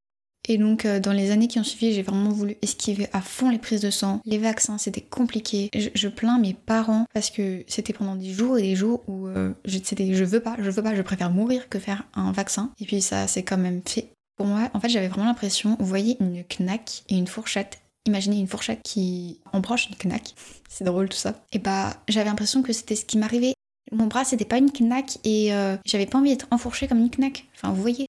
Et 0.48 0.58
donc, 0.58 0.86
euh, 0.86 1.00
dans 1.00 1.12
les 1.12 1.32
années 1.32 1.48
qui 1.48 1.60
ont 1.60 1.64
suivi, 1.64 1.94
j'ai 1.94 2.02
vraiment 2.02 2.30
voulu 2.30 2.58
esquiver 2.62 3.08
à 3.14 3.22
fond 3.22 3.50
les 3.50 3.60
prises 3.60 3.82
de 3.82 3.90
sang. 3.90 4.22
Les 4.26 4.38
vaccins, 4.38 4.78
c'était 4.78 5.02
compliqué. 5.02 5.70
Je, 5.76 6.08
plains 6.08 6.40
mes 6.40 6.54
parents 6.54 7.06
parce 7.14 7.30
que 7.30 7.64
c'était 7.68 7.94
pendant 7.94 8.16
des 8.16 8.32
jours 8.32 8.58
et 8.58 8.64
des 8.64 8.76
jours 8.76 9.04
où 9.08 9.28
euh, 9.28 9.54
c'était 9.84 10.14
je 10.14 10.24
veux 10.24 10.40
pas, 10.40 10.56
je 10.60 10.70
veux 10.70 10.82
pas, 10.82 10.96
je 10.96 11.02
préfère 11.02 11.30
mourir 11.30 11.70
que 11.70 11.78
faire 11.78 12.06
un 12.16 12.32
vaccin. 12.32 12.72
Et 12.80 12.86
puis 12.86 13.02
ça 13.02 13.28
s'est 13.28 13.44
quand 13.44 13.58
même 13.58 13.82
fait. 13.86 14.12
Pour 14.38 14.48
moi, 14.48 14.70
en 14.74 14.80
fait, 14.80 14.90
j'avais 14.90 15.10
vraiment 15.10 15.26
l'impression, 15.26 15.76
vous 15.80 15.86
voyez 15.86 16.18
une 16.20 16.44
knack 16.60 17.04
et 17.10 17.18
une 17.18 17.28
fourchette. 17.28 17.80
Imaginez 18.08 18.40
une 18.40 18.48
fourchette 18.48 18.80
qui 18.84 19.40
embroche 19.52 19.90
une 19.90 20.10
knack. 20.10 20.34
C'est 20.70 20.86
drôle 20.86 21.10
tout 21.10 21.18
ça. 21.18 21.36
Et 21.52 21.60
bah, 21.60 21.98
j'avais 22.08 22.30
l'impression 22.30 22.64
que 22.64 22.74
c'était 22.74 22.96
ce 22.96 23.06
qui 23.06 23.18
m'arrivait. 23.18 23.54
Mon 23.92 24.08
bras, 24.08 24.24
c'était 24.24 24.46
pas 24.46 24.58
une 24.58 24.72
knack 24.72 25.20
et 25.24 25.54
euh, 25.54 25.76
j'avais 25.86 26.06
pas 26.06 26.18
envie 26.18 26.30
d'être 26.30 26.48
enfourchée 26.52 26.88
comme 26.88 27.00
une 27.00 27.10
knack. 27.10 27.48
Enfin, 27.56 27.74
vous 27.74 27.82
voyez. 27.82 28.08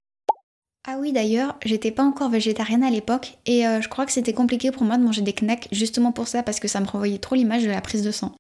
Ah 0.89 0.97
oui, 0.99 1.13
d'ailleurs, 1.13 1.59
j'étais 1.65 1.91
pas 1.91 2.03
encore 2.03 2.31
végétarienne 2.31 2.83
à 2.83 2.91
l'époque 2.91 3.37
et 3.45 3.67
euh, 3.67 3.83
je 3.83 3.89
crois 3.89 4.07
que 4.07 4.13
c'était 4.13 4.33
compliqué 4.33 4.71
pour 4.71 4.85
moi 4.85 4.97
de 4.97 5.05
manger 5.05 5.21
des 5.21 5.35
knacks 5.35 5.69
justement 5.73 6.11
pour 6.11 6.27
ça 6.27 6.43
parce 6.43 6.59
que 6.59 6.69
ça 6.69 6.81
me 6.81 6.87
renvoyait 6.87 7.19
trop 7.19 7.35
l'image 7.35 7.65
de 7.65 7.69
la 7.69 7.83
prise 7.83 8.03
de 8.03 8.11
sang. 8.11 8.33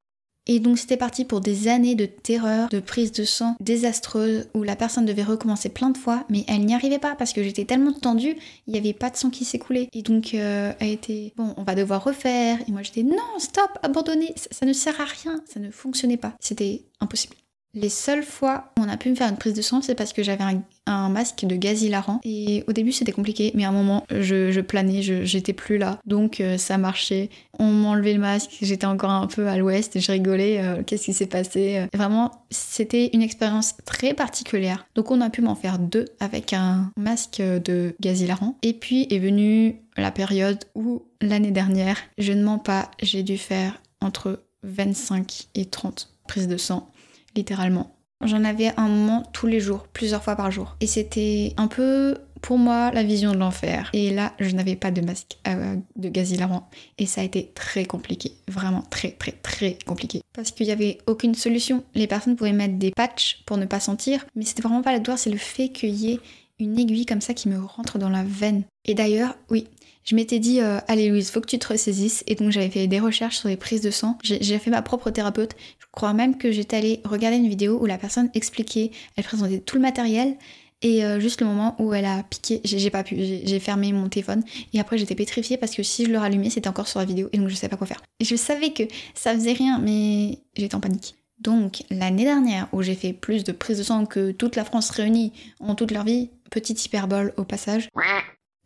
Et 0.46 0.58
donc 0.58 0.78
c'était 0.78 0.96
parti 0.96 1.26
pour 1.26 1.42
des 1.42 1.68
années 1.68 1.94
de 1.94 2.06
terreur, 2.06 2.70
de 2.70 2.80
prise 2.80 3.12
de 3.12 3.24
sang 3.24 3.56
désastreuse 3.60 4.48
où 4.54 4.62
la 4.62 4.74
personne 4.74 5.04
devait 5.04 5.22
recommencer 5.22 5.68
plein 5.68 5.90
de 5.90 5.98
fois 5.98 6.24
mais 6.30 6.44
elle 6.48 6.64
n'y 6.64 6.74
arrivait 6.74 6.98
pas 6.98 7.14
parce 7.14 7.34
que 7.34 7.42
j'étais 7.42 7.66
tellement 7.66 7.92
tendue, 7.92 8.36
il 8.66 8.72
n'y 8.72 8.78
avait 8.78 8.94
pas 8.94 9.10
de 9.10 9.16
sang 9.16 9.28
qui 9.28 9.44
s'écoulait. 9.44 9.88
Et 9.92 10.00
donc 10.00 10.32
euh, 10.32 10.72
elle 10.80 10.90
était 10.90 11.34
bon, 11.36 11.54
on 11.58 11.62
va 11.62 11.74
devoir 11.74 12.02
refaire. 12.02 12.58
Et 12.66 12.72
moi 12.72 12.82
j'étais 12.82 13.02
non, 13.02 13.18
stop, 13.38 13.70
abandonnez, 13.82 14.32
ça 14.50 14.64
ne 14.64 14.72
sert 14.72 14.98
à 14.98 15.04
rien, 15.04 15.42
ça 15.44 15.60
ne 15.60 15.70
fonctionnait 15.70 16.16
pas. 16.16 16.32
C'était 16.40 16.84
impossible. 17.00 17.36
Les 17.72 17.88
seules 17.88 18.24
fois 18.24 18.72
où 18.76 18.82
on 18.82 18.88
a 18.88 18.96
pu 18.96 19.10
me 19.10 19.14
faire 19.14 19.28
une 19.28 19.36
prise 19.36 19.54
de 19.54 19.62
sang, 19.62 19.80
c'est 19.80 19.94
parce 19.94 20.12
que 20.12 20.24
j'avais 20.24 20.42
un, 20.86 21.08
masque 21.08 21.44
de 21.44 21.54
gaz 21.54 21.82
hilarant. 21.82 22.20
Et 22.24 22.64
au 22.66 22.72
début, 22.72 22.90
c'était 22.90 23.12
compliqué, 23.12 23.52
mais 23.54 23.64
à 23.64 23.68
un 23.68 23.72
moment, 23.72 24.04
je, 24.10 24.60
planais, 24.60 25.02
j'étais 25.02 25.52
plus 25.52 25.78
là. 25.78 26.00
Donc, 26.04 26.40
euh, 26.40 26.58
ça 26.58 26.78
marchait. 26.78 27.30
On 27.60 27.70
m'enlevait 27.70 28.14
le 28.14 28.18
masque, 28.18 28.58
j'étais 28.60 28.86
encore 28.86 29.10
un 29.10 29.28
peu 29.28 29.46
à 29.46 29.56
l'ouest, 29.56 30.00
je 30.00 30.10
rigolais. 30.10 30.60
Euh, 30.60 30.82
qu'est-ce 30.82 31.04
qui 31.04 31.12
s'est 31.12 31.26
passé 31.26 31.78
euh, 31.78 31.86
Vraiment, 31.96 32.44
c'était 32.50 33.10
une 33.12 33.22
expérience 33.22 33.76
très 33.84 34.14
particulière. 34.14 34.86
Donc, 34.96 35.12
on 35.12 35.20
a 35.20 35.30
pu 35.30 35.40
m'en 35.40 35.54
faire 35.54 35.78
deux 35.78 36.06
avec 36.18 36.52
un 36.52 36.90
masque 36.96 37.40
de 37.40 37.94
gaz 38.00 38.20
hilarant. 38.20 38.56
Et 38.62 38.72
puis 38.72 39.06
est 39.10 39.20
venue 39.20 39.76
la 39.96 40.10
période 40.10 40.64
où, 40.74 41.02
l'année 41.20 41.52
dernière, 41.52 41.98
je 42.18 42.32
ne 42.32 42.42
mens 42.42 42.58
pas, 42.58 42.90
j'ai 43.00 43.22
dû 43.22 43.38
faire 43.38 43.80
entre 44.00 44.42
25 44.64 45.48
et 45.54 45.66
30 45.66 46.12
prises 46.26 46.48
de 46.48 46.56
sang 46.56 46.90
littéralement. 47.36 47.96
J'en 48.22 48.44
avais 48.44 48.72
un 48.76 48.88
moment 48.88 49.22
tous 49.32 49.46
les 49.46 49.60
jours, 49.60 49.86
plusieurs 49.92 50.22
fois 50.22 50.36
par 50.36 50.50
jour. 50.50 50.76
Et 50.80 50.86
c'était 50.86 51.54
un 51.56 51.68
peu 51.68 52.18
pour 52.42 52.58
moi 52.58 52.90
la 52.92 53.02
vision 53.02 53.32
de 53.32 53.38
l'enfer. 53.38 53.88
Et 53.94 54.10
là, 54.10 54.34
je 54.38 54.54
n'avais 54.54 54.76
pas 54.76 54.90
de 54.90 55.00
masque 55.00 55.38
euh, 55.48 55.76
de 55.96 56.08
gaz 56.08 56.30
hilarant. 56.30 56.68
Et 56.98 57.06
ça 57.06 57.22
a 57.22 57.24
été 57.24 57.50
très 57.54 57.86
compliqué. 57.86 58.32
Vraiment 58.48 58.82
très 58.90 59.12
très 59.12 59.32
très 59.32 59.78
compliqué. 59.86 60.20
Parce 60.34 60.50
qu'il 60.50 60.66
n'y 60.66 60.72
avait 60.72 60.98
aucune 61.06 61.34
solution. 61.34 61.82
Les 61.94 62.06
personnes 62.06 62.36
pouvaient 62.36 62.52
mettre 62.52 62.74
des 62.74 62.90
patchs 62.90 63.42
pour 63.46 63.56
ne 63.56 63.64
pas 63.64 63.80
sentir. 63.80 64.26
Mais 64.36 64.44
c'était 64.44 64.62
vraiment 64.62 64.82
pas 64.82 64.92
la 64.92 64.98
douleur, 64.98 65.18
c'est 65.18 65.30
le 65.30 65.38
fait 65.38 65.70
qu'il 65.70 65.94
y 65.94 66.12
ait 66.12 66.20
une 66.58 66.78
aiguille 66.78 67.06
comme 67.06 67.22
ça 67.22 67.32
qui 67.32 67.48
me 67.48 67.58
rentre 67.58 67.98
dans 67.98 68.10
la 68.10 68.22
veine. 68.22 68.64
Et 68.84 68.94
d'ailleurs, 68.94 69.34
oui, 69.48 69.66
je 70.04 70.14
m'étais 70.14 70.38
dit, 70.38 70.60
euh, 70.60 70.78
allez 70.88 71.08
Louise, 71.08 71.30
faut 71.30 71.40
que 71.40 71.46
tu 71.46 71.58
te 71.58 71.68
ressaisisses. 71.68 72.24
Et 72.26 72.34
donc 72.34 72.50
j'avais 72.50 72.70
fait 72.70 72.86
des 72.86 73.00
recherches 73.00 73.38
sur 73.38 73.48
les 73.48 73.56
prises 73.56 73.80
de 73.80 73.90
sang. 73.90 74.18
J'ai 74.22 74.58
fait 74.58 74.70
ma 74.70 74.82
propre 74.82 75.10
thérapeute. 75.10 75.54
Crois 75.92 76.12
même 76.12 76.38
que 76.38 76.52
j'étais 76.52 76.76
allée 76.76 77.00
regarder 77.04 77.36
une 77.36 77.48
vidéo 77.48 77.78
où 77.80 77.86
la 77.86 77.98
personne 77.98 78.30
expliquait, 78.34 78.90
elle 79.16 79.24
présentait 79.24 79.58
tout 79.58 79.76
le 79.76 79.82
matériel. 79.82 80.36
Et 80.82 81.04
euh, 81.04 81.20
juste 81.20 81.42
le 81.42 81.46
moment 81.46 81.76
où 81.78 81.92
elle 81.92 82.06
a 82.06 82.22
piqué, 82.22 82.60
j'ai 82.64 83.60
fermé 83.60 83.92
mon 83.92 84.08
téléphone. 84.08 84.42
Et 84.72 84.80
après 84.80 84.96
j'étais 84.96 85.14
pétrifiée 85.14 85.58
parce 85.58 85.74
que 85.74 85.82
si 85.82 86.06
je 86.06 86.10
le 86.10 86.18
rallumais, 86.18 86.48
c'était 86.48 86.68
encore 86.68 86.88
sur 86.88 87.00
la 87.00 87.04
vidéo. 87.04 87.28
Et 87.32 87.38
donc 87.38 87.48
je 87.48 87.54
savais 87.54 87.68
pas 87.68 87.76
quoi 87.76 87.86
faire. 87.86 88.00
Je 88.20 88.36
savais 88.36 88.70
que 88.70 88.84
ça 89.14 89.34
faisait 89.34 89.52
rien, 89.52 89.78
mais 89.78 90.38
j'étais 90.56 90.74
en 90.74 90.80
panique. 90.80 91.16
Donc 91.38 91.82
l'année 91.90 92.24
dernière, 92.24 92.68
où 92.72 92.82
j'ai 92.82 92.94
fait 92.94 93.12
plus 93.12 93.44
de 93.44 93.52
prises 93.52 93.78
de 93.78 93.82
sang 93.82 94.06
que 94.06 94.30
toute 94.30 94.56
la 94.56 94.64
France 94.64 94.90
réunie 94.90 95.32
en 95.58 95.74
toute 95.74 95.90
leur 95.90 96.04
vie, 96.04 96.30
petite 96.50 96.84
hyperbole 96.84 97.34
au 97.36 97.44
passage. 97.44 97.88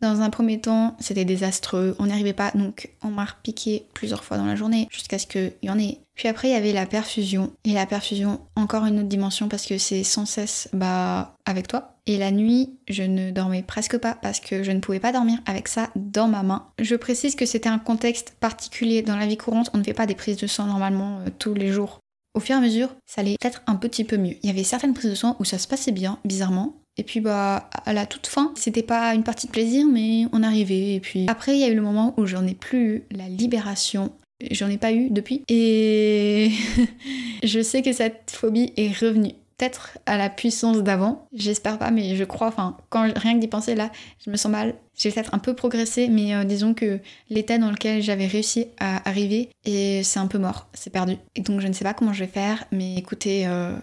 Dans 0.01 0.21
un 0.21 0.29
premier 0.29 0.59
temps, 0.59 0.95
c'était 0.99 1.25
désastreux, 1.25 1.95
on 1.99 2.07
n'y 2.07 2.11
arrivait 2.11 2.33
pas, 2.33 2.51
donc 2.53 2.91
on 3.01 3.09
m'a 3.09 3.25
repiqué 3.25 3.87
plusieurs 3.93 4.23
fois 4.23 4.37
dans 4.37 4.45
la 4.45 4.55
journée 4.55 4.87
jusqu'à 4.91 5.17
ce 5.17 5.25
qu'il 5.25 5.53
y 5.63 5.69
en 5.69 5.79
ait. 5.79 5.99
Puis 6.15 6.27
après, 6.27 6.49
il 6.49 6.51
y 6.51 6.55
avait 6.55 6.73
la 6.73 6.85
perfusion. 6.85 7.51
Et 7.63 7.73
la 7.73 7.85
perfusion, 7.85 8.39
encore 8.55 8.85
une 8.85 8.99
autre 8.99 9.07
dimension 9.07 9.47
parce 9.47 9.65
que 9.65 9.77
c'est 9.77 10.03
sans 10.03 10.25
cesse 10.25 10.69
bah, 10.73 11.35
avec 11.45 11.67
toi. 11.67 11.95
Et 12.07 12.17
la 12.17 12.31
nuit, 12.31 12.77
je 12.87 13.03
ne 13.03 13.31
dormais 13.31 13.63
presque 13.63 13.97
pas 13.97 14.15
parce 14.15 14.39
que 14.39 14.63
je 14.63 14.71
ne 14.71 14.79
pouvais 14.79 14.99
pas 14.99 15.11
dormir 15.11 15.39
avec 15.45 15.67
ça 15.67 15.89
dans 15.95 16.27
ma 16.27 16.43
main. 16.43 16.67
Je 16.79 16.95
précise 16.95 17.35
que 17.35 17.45
c'était 17.45 17.69
un 17.69 17.79
contexte 17.79 18.35
particulier. 18.39 19.01
Dans 19.01 19.17
la 19.17 19.27
vie 19.27 19.37
courante, 19.37 19.69
on 19.73 19.77
ne 19.77 19.83
fait 19.83 19.93
pas 19.93 20.05
des 20.05 20.15
prises 20.15 20.37
de 20.37 20.47
sang 20.47 20.65
normalement 20.67 21.19
euh, 21.19 21.29
tous 21.37 21.53
les 21.53 21.71
jours. 21.71 21.99
Au 22.33 22.39
fur 22.39 22.55
et 22.55 22.57
à 22.57 22.61
mesure, 22.61 22.89
ça 23.05 23.21
allait 23.21 23.37
peut-être 23.39 23.61
un 23.65 23.75
petit 23.75 24.03
peu 24.03 24.17
mieux. 24.17 24.35
Il 24.43 24.47
y 24.47 24.49
avait 24.49 24.65
certaines 24.65 24.93
prises 24.93 25.09
de 25.09 25.15
sang 25.15 25.37
où 25.39 25.45
ça 25.45 25.57
se 25.57 25.67
passait 25.67 25.93
bien, 25.93 26.19
bizarrement, 26.25 26.75
et 26.97 27.03
puis 27.03 27.19
bah 27.19 27.69
à 27.85 27.93
la 27.93 28.05
toute 28.05 28.27
fin, 28.27 28.53
c'était 28.55 28.83
pas 28.83 29.13
une 29.13 29.23
partie 29.23 29.47
de 29.47 29.51
plaisir, 29.51 29.85
mais 29.85 30.25
on 30.31 30.43
arrivait. 30.43 30.95
Et 30.95 30.99
puis 30.99 31.25
après, 31.27 31.55
il 31.55 31.59
y 31.59 31.63
a 31.63 31.69
eu 31.69 31.75
le 31.75 31.81
moment 31.81 32.13
où 32.17 32.25
j'en 32.25 32.45
ai 32.47 32.53
plus 32.53 32.95
eu 32.95 33.03
la 33.11 33.27
libération. 33.27 34.11
J'en 34.51 34.69
ai 34.69 34.77
pas 34.77 34.91
eu 34.91 35.09
depuis. 35.09 35.43
Et 35.49 36.51
je 37.43 37.61
sais 37.61 37.81
que 37.81 37.93
cette 37.93 38.31
phobie 38.31 38.73
est 38.77 38.97
revenue. 38.97 39.33
Peut-être 39.57 39.97
à 40.05 40.17
la 40.17 40.29
puissance 40.29 40.83
d'avant, 40.83 41.29
j'espère 41.33 41.79
pas, 41.79 41.89
mais 41.89 42.17
je 42.17 42.25
crois, 42.25 42.47
enfin, 42.47 42.75
quand 42.89 43.09
rien 43.15 43.35
que 43.35 43.39
d'y 43.39 43.47
penser 43.47 43.73
là, 43.73 43.89
je 44.25 44.29
me 44.29 44.35
sens 44.35 44.51
mal. 44.51 44.75
J'ai 44.97 45.11
peut-être 45.11 45.33
un 45.33 45.39
peu 45.39 45.53
progressé, 45.53 46.09
mais 46.09 46.35
euh, 46.35 46.43
disons 46.43 46.73
que 46.73 46.99
l'état 47.29 47.57
dans 47.57 47.71
lequel 47.71 48.01
j'avais 48.01 48.27
réussi 48.27 48.67
à 48.81 49.07
arriver, 49.07 49.49
et 49.63 50.03
c'est 50.03 50.19
un 50.19 50.27
peu 50.27 50.39
mort, 50.39 50.67
c'est 50.73 50.89
perdu. 50.89 51.15
Et 51.37 51.41
donc 51.41 51.61
je 51.61 51.67
ne 51.67 51.73
sais 51.73 51.85
pas 51.85 51.93
comment 51.93 52.11
je 52.11 52.25
vais 52.25 52.29
faire, 52.29 52.65
mais 52.73 52.97
écoutez, 52.97 53.47
euh, 53.47 53.73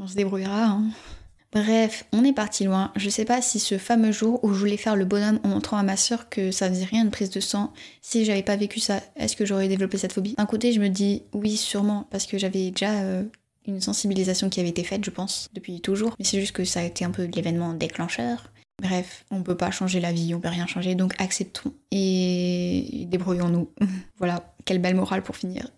on 0.00 0.08
se 0.08 0.16
débrouillera. 0.16 0.64
Hein. 0.64 0.82
Bref, 1.52 2.04
on 2.12 2.24
est 2.24 2.32
parti 2.32 2.62
loin. 2.62 2.92
Je 2.94 3.10
sais 3.10 3.24
pas 3.24 3.42
si 3.42 3.58
ce 3.58 3.76
fameux 3.76 4.12
jour 4.12 4.38
où 4.44 4.52
je 4.52 4.58
voulais 4.58 4.76
faire 4.76 4.94
le 4.94 5.04
bonhomme 5.04 5.40
en 5.42 5.48
montrant 5.48 5.78
à 5.78 5.82
ma 5.82 5.96
soeur 5.96 6.28
que 6.28 6.52
ça 6.52 6.68
faisait 6.68 6.84
rien 6.84 7.04
de 7.04 7.10
prise 7.10 7.30
de 7.30 7.40
sang, 7.40 7.72
si 8.02 8.24
j'avais 8.24 8.44
pas 8.44 8.56
vécu 8.56 8.78
ça, 8.78 9.00
est-ce 9.16 9.34
que 9.34 9.44
j'aurais 9.44 9.66
développé 9.66 9.98
cette 9.98 10.12
phobie? 10.12 10.34
D'un 10.38 10.46
côté, 10.46 10.72
je 10.72 10.80
me 10.80 10.88
dis 10.88 11.22
oui, 11.32 11.56
sûrement, 11.56 12.06
parce 12.10 12.26
que 12.26 12.38
j'avais 12.38 12.70
déjà 12.70 13.00
euh, 13.00 13.24
une 13.66 13.80
sensibilisation 13.80 14.48
qui 14.48 14.60
avait 14.60 14.68
été 14.68 14.84
faite, 14.84 15.04
je 15.04 15.10
pense, 15.10 15.48
depuis 15.52 15.80
toujours. 15.80 16.14
Mais 16.20 16.24
c'est 16.24 16.40
juste 16.40 16.52
que 16.52 16.64
ça 16.64 16.80
a 16.80 16.84
été 16.84 17.04
un 17.04 17.10
peu 17.10 17.24
l'événement 17.24 17.74
déclencheur. 17.74 18.52
Bref, 18.80 19.24
on 19.32 19.42
peut 19.42 19.56
pas 19.56 19.72
changer 19.72 20.00
la 20.00 20.12
vie, 20.12 20.34
on 20.34 20.40
peut 20.40 20.48
rien 20.48 20.66
changer, 20.66 20.94
donc 20.94 21.14
acceptons 21.18 21.74
et 21.90 23.06
débrouillons-nous. 23.08 23.68
voilà, 24.18 24.54
quelle 24.64 24.78
belle 24.78 24.94
morale 24.94 25.22
pour 25.22 25.36
finir. 25.36 25.68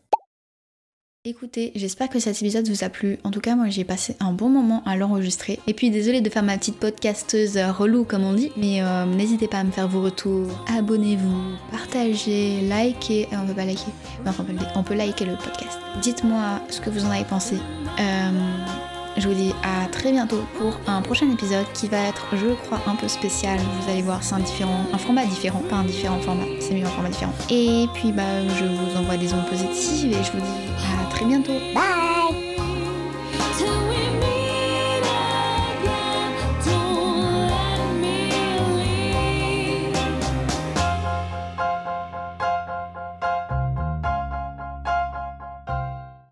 Écoutez, 1.24 1.70
j'espère 1.76 2.08
que 2.08 2.18
cet 2.18 2.42
épisode 2.42 2.68
vous 2.68 2.82
a 2.82 2.88
plu. 2.88 3.16
En 3.22 3.30
tout 3.30 3.38
cas, 3.38 3.54
moi 3.54 3.68
j'ai 3.68 3.84
passé 3.84 4.16
un 4.18 4.32
bon 4.32 4.48
moment 4.48 4.82
à 4.84 4.96
l'enregistrer. 4.96 5.60
Et 5.68 5.72
puis 5.72 5.88
désolée 5.90 6.20
de 6.20 6.28
faire 6.28 6.42
ma 6.42 6.58
petite 6.58 6.80
podcasteuse 6.80 7.56
relou 7.78 8.02
comme 8.02 8.24
on 8.24 8.32
dit, 8.32 8.50
mais 8.56 8.82
euh, 8.82 9.04
n'hésitez 9.06 9.46
pas 9.46 9.58
à 9.58 9.62
me 9.62 9.70
faire 9.70 9.86
vos 9.86 10.02
retours. 10.02 10.48
Abonnez-vous, 10.76 11.54
partagez, 11.70 12.62
likez. 12.62 13.28
Euh, 13.32 13.36
on 13.40 13.46
peut 13.46 13.54
pas 13.54 13.64
liker. 13.64 13.92
Enfin, 14.26 14.44
on 14.74 14.82
peut, 14.82 14.94
liker 14.94 15.26
le 15.26 15.36
podcast. 15.36 15.78
Dites-moi 16.02 16.60
ce 16.70 16.80
que 16.80 16.90
vous 16.90 17.04
en 17.04 17.10
avez 17.12 17.24
pensé. 17.24 17.54
Euh, 18.00 18.30
je 19.16 19.28
vous 19.28 19.34
dis 19.34 19.52
à 19.62 19.86
très 19.88 20.10
bientôt 20.10 20.42
pour 20.58 20.76
un 20.88 21.02
prochain 21.02 21.30
épisode 21.30 21.66
qui 21.74 21.86
va 21.86 21.98
être, 21.98 22.26
je 22.32 22.54
crois, 22.64 22.80
un 22.88 22.96
peu 22.96 23.06
spécial. 23.06 23.60
Vous 23.60 23.90
allez 23.92 24.02
voir, 24.02 24.24
c'est 24.24 24.34
un 24.34 24.40
différent, 24.40 24.86
un 24.92 24.98
format 24.98 25.24
différent, 25.26 25.60
pas 25.70 25.76
un 25.76 25.84
différent 25.84 26.18
format, 26.18 26.46
c'est 26.58 26.74
mieux 26.74 26.84
un 26.84 26.90
format 26.90 27.10
différent. 27.10 27.34
Et 27.48 27.86
puis 27.94 28.10
bah, 28.10 28.44
je 28.58 28.64
vous 28.64 28.96
envoie 28.96 29.16
des 29.16 29.32
ondes 29.34 29.46
positives 29.46 30.12
et 30.12 30.24
je 30.24 30.32
vous 30.32 30.38
dis 30.38 30.72
à 30.98 31.01
très 31.22 31.28
bientôt. 31.28 31.52
Bye 31.74 32.11